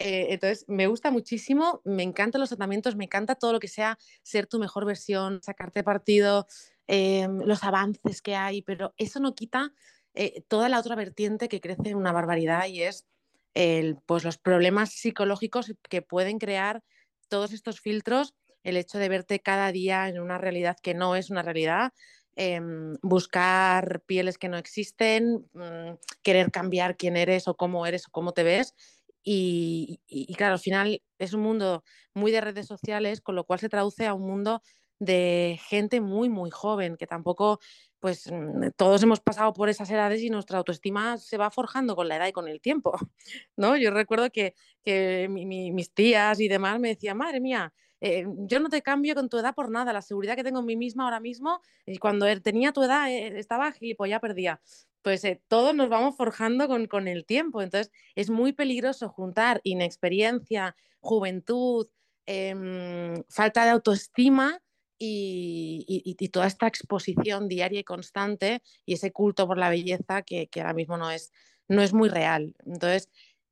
Eh, 0.02 0.28
entonces, 0.32 0.64
me 0.66 0.86
gusta 0.86 1.10
muchísimo, 1.10 1.82
me 1.84 2.02
encantan 2.02 2.40
los 2.40 2.48
tratamientos, 2.48 2.96
me 2.96 3.04
encanta 3.04 3.34
todo 3.34 3.52
lo 3.52 3.60
que 3.60 3.68
sea 3.68 3.98
ser 4.22 4.46
tu 4.46 4.58
mejor 4.58 4.86
versión, 4.86 5.42
sacarte 5.42 5.84
partido, 5.84 6.46
eh, 6.88 7.28
los 7.44 7.64
avances 7.64 8.22
que 8.22 8.34
hay, 8.34 8.62
pero 8.62 8.94
eso 8.96 9.20
no 9.20 9.34
quita 9.34 9.74
eh, 10.14 10.42
toda 10.48 10.70
la 10.70 10.80
otra 10.80 10.94
vertiente 10.96 11.48
que 11.50 11.60
crece 11.60 11.90
en 11.90 11.96
una 11.96 12.12
barbaridad 12.12 12.66
y 12.66 12.82
es 12.82 13.06
el, 13.52 13.98
pues, 14.06 14.24
los 14.24 14.38
problemas 14.38 14.90
psicológicos 14.90 15.74
que 15.90 16.00
pueden 16.00 16.38
crear 16.38 16.82
todos 17.28 17.52
estos 17.52 17.80
filtros, 17.80 18.34
el 18.64 18.78
hecho 18.78 18.96
de 18.98 19.08
verte 19.10 19.40
cada 19.40 19.70
día 19.70 20.08
en 20.08 20.18
una 20.20 20.38
realidad 20.38 20.76
que 20.82 20.94
no 20.94 21.14
es 21.14 21.28
una 21.30 21.42
realidad, 21.42 21.92
em, 22.36 22.96
buscar 23.02 24.00
pieles 24.06 24.38
que 24.38 24.48
no 24.48 24.56
existen, 24.56 25.46
mm, 25.52 25.94
querer 26.22 26.50
cambiar 26.50 26.96
quién 26.96 27.16
eres 27.18 27.48
o 27.48 27.56
cómo 27.56 27.86
eres 27.86 28.06
o 28.08 28.10
cómo 28.10 28.32
te 28.32 28.44
ves. 28.44 28.74
Y, 29.22 30.00
claro, 30.36 30.54
al 30.54 30.60
final 30.60 31.02
es 31.18 31.32
un 31.34 31.42
mundo 31.42 31.84
muy 32.14 32.32
de 32.32 32.40
redes 32.40 32.66
sociales, 32.66 33.20
con 33.20 33.34
lo 33.36 33.44
cual 33.44 33.60
se 33.60 33.68
traduce 33.68 34.06
a 34.06 34.14
un 34.14 34.26
mundo 34.26 34.62
de 34.98 35.58
gente 35.68 36.00
muy, 36.00 36.28
muy 36.28 36.50
joven, 36.50 36.96
que 36.96 37.06
tampoco, 37.06 37.58
pues 38.00 38.30
mm, 38.30 38.70
todos 38.76 39.02
hemos 39.02 39.20
pasado 39.20 39.52
por 39.52 39.68
esas 39.68 39.90
edades 39.90 40.22
y 40.22 40.30
nuestra 40.30 40.58
autoestima 40.58 41.16
se 41.18 41.36
va 41.38 41.50
forjando 41.50 41.96
con 41.96 42.08
la 42.08 42.16
edad 42.16 42.26
y 42.28 42.32
con 42.32 42.48
el 42.48 42.60
tiempo, 42.60 42.92
¿no? 43.56 43.76
Yo 43.76 43.90
recuerdo 43.90 44.30
que, 44.30 44.54
que 44.84 45.28
mi- 45.30 45.46
mi- 45.46 45.72
mis 45.72 45.92
tías 45.92 46.40
y 46.40 46.48
demás 46.48 46.78
me 46.80 46.88
decían, 46.88 47.16
madre 47.18 47.40
mía, 47.40 47.72
eh, 48.00 48.24
yo 48.48 48.60
no 48.60 48.68
te 48.68 48.82
cambio 48.82 49.14
con 49.14 49.28
tu 49.28 49.38
edad 49.38 49.54
por 49.54 49.70
nada, 49.70 49.92
la 49.92 50.02
seguridad 50.02 50.36
que 50.36 50.44
tengo 50.44 50.60
en 50.60 50.66
mí 50.66 50.76
misma 50.76 51.04
ahora 51.04 51.20
mismo, 51.20 51.60
y 51.86 51.98
cuando 51.98 52.26
er- 52.26 52.42
tenía 52.42 52.72
tu 52.72 52.82
edad 52.82 53.10
eh, 53.10 53.38
estaba 53.38 53.72
gilipollas 53.72 54.20
perdía. 54.20 54.60
Pues 55.02 55.24
eh, 55.24 55.42
todos 55.48 55.74
nos 55.74 55.88
vamos 55.88 56.16
forjando 56.16 56.68
con, 56.68 56.86
con 56.86 57.08
el 57.08 57.24
tiempo, 57.24 57.62
entonces 57.62 57.90
es 58.14 58.30
muy 58.30 58.52
peligroso 58.52 59.08
juntar 59.08 59.60
inexperiencia, 59.64 60.76
juventud, 61.00 61.88
em, 62.26 63.22
falta 63.28 63.64
de 63.64 63.70
autoestima 63.70 64.60
y, 64.98 65.84
y- 65.88 66.16
y 66.22 66.28
toda 66.28 66.46
esta 66.46 66.66
exposición 66.66 67.48
diaria 67.48 67.80
y 67.80 67.84
constante 67.84 68.62
y 68.84 68.94
ese 68.94 69.12
culto 69.12 69.46
por 69.46 69.56
la 69.58 69.70
belleza 69.70 70.22
que, 70.22 70.48
que 70.48 70.60
ahora 70.60 70.74
mismo 70.74 70.96
no 70.98 71.10
es, 71.10 71.32
no 71.68 71.82
es 71.82 71.92
muy 71.94 72.08
real. 72.10 72.54
Entonces, 72.66 73.08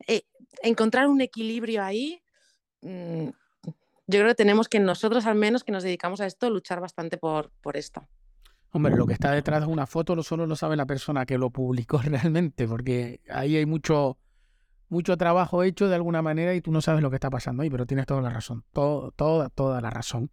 eh, 0.07 0.23
encontrar 0.63 1.09
un 1.09 1.21
equilibrio 1.23 1.83
ahí, 1.83 2.23
mm, 2.83 3.29
yo 4.09 4.21
creo 4.21 4.29
que 4.29 4.35
tenemos 4.35 4.69
que 4.69 4.81
nosotros 4.81 5.27
al 5.27 5.37
menos 5.37 5.65
que 5.65 5.71
nos 5.71 5.83
dedicamos 5.83 6.21
a 6.23 6.27
esto, 6.27 6.49
luchar 6.49 6.81
bastante 6.81 7.19
por, 7.19 7.53
por 7.61 7.77
esto. 7.77 8.09
Hombre, 8.71 8.97
lo 8.97 9.07
que 9.07 9.13
está 9.13 9.33
detrás 9.33 9.61
de 9.61 9.67
una 9.67 9.87
foto 9.87 10.15
lo 10.15 10.23
solo 10.23 10.47
lo 10.47 10.57
sabe 10.57 10.77
la 10.77 10.87
persona 10.87 11.27
que 11.27 11.37
lo 11.37 11.51
publicó 11.51 11.99
realmente, 12.05 12.67
porque 12.67 13.21
ahí 13.29 13.57
hay 13.57 13.67
mucho, 13.67 14.19
mucho 14.89 15.17
trabajo 15.19 15.63
hecho 15.63 15.89
de 15.89 15.95
alguna 15.95 16.23
manera 16.23 16.55
y 16.55 16.63
tú 16.63 16.73
no 16.73 16.81
sabes 16.81 17.03
lo 17.03 17.11
que 17.11 17.17
está 17.17 17.29
pasando 17.29 17.63
ahí, 17.63 17.71
pero 17.71 17.85
tienes 17.85 18.07
toda 18.07 18.23
la 18.23 18.31
razón, 18.31 18.65
todo, 18.73 19.13
toda, 19.13 19.51
toda 19.51 19.81
la 19.83 19.91
razón. 19.91 20.31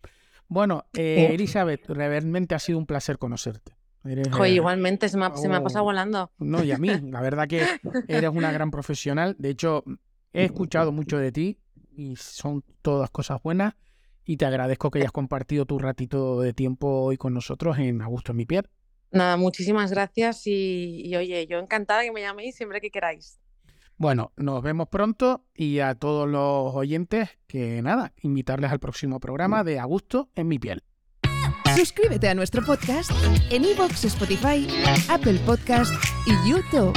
Bueno, 0.48 0.86
eh. 0.94 1.32
Elizabeth, 1.34 1.90
realmente 1.90 2.56
ha 2.56 2.60
sido 2.60 2.78
un 2.78 2.86
placer 2.86 3.18
conocerte. 3.18 3.76
Eres, 4.06 4.30
Joder, 4.32 4.52
eh, 4.52 4.56
igualmente 4.56 5.10
se 5.10 5.18
me, 5.18 5.26
ha, 5.26 5.36
se 5.36 5.50
me 5.50 5.56
ha 5.56 5.60
oh. 5.60 5.64
pasado 5.64 5.84
volando. 5.84 6.32
No, 6.38 6.64
y 6.64 6.72
a 6.72 6.78
mí, 6.78 6.88
la 6.88 7.22
verdad 7.22 7.48
que 7.48 7.66
eres 8.08 8.30
una 8.30 8.52
gran 8.52 8.72
profesional. 8.72 9.36
De 9.38 9.50
hecho, 9.50 9.84
he 10.32 10.46
escuchado 10.46 10.92
mucho 10.94 11.18
de 11.18 11.32
ti 11.32 11.60
y 11.96 12.16
son 12.16 12.64
todas 12.82 13.10
cosas 13.10 13.42
buenas. 13.42 13.74
Y 14.26 14.38
te 14.38 14.46
agradezco 14.46 14.90
que 14.90 15.00
hayas 15.00 15.12
compartido 15.12 15.66
tu 15.66 15.78
ratito 15.78 16.42
de 16.42 16.54
tiempo 16.54 16.88
hoy 17.04 17.18
con 17.18 17.34
nosotros 17.34 17.78
en 17.78 18.02
A 18.02 18.08
Gusto 18.08 18.32
en 18.32 18.38
mi 18.38 18.46
piel. 18.46 18.68
Nada, 19.12 19.38
muchísimas 19.38 19.92
gracias 19.92 20.48
y, 20.48 21.02
y 21.06 21.16
oye, 21.16 21.46
yo 21.48 21.60
encantada 21.60 22.04
que 22.04 22.12
me 22.12 22.22
llaméis 22.22 22.56
siempre 22.56 22.82
que 22.82 22.90
queráis. 22.90 23.40
Bueno, 23.98 24.34
nos 24.36 24.62
vemos 24.62 24.90
pronto 24.90 25.46
y 25.54 25.80
a 25.80 25.96
todos 25.96 26.28
los 26.28 26.76
oyentes 26.76 27.30
que 27.48 27.82
nada, 27.82 28.14
invitarles 28.22 28.72
al 28.72 28.80
próximo 28.80 29.20
programa 29.20 29.64
de 29.64 29.80
A 29.80 29.86
Gusto 29.86 30.30
en 30.36 30.48
mi 30.48 30.60
piel. 30.60 30.84
Suscríbete 31.78 32.28
a 32.30 32.36
nuestro 32.36 32.64
podcast 32.66 33.12
en 33.52 33.64
iVoox, 33.64 34.06
Spotify, 34.06 34.68
Apple 35.10 35.40
Podcast 35.46 35.94
y 36.26 36.50
YouTube. 36.50 36.94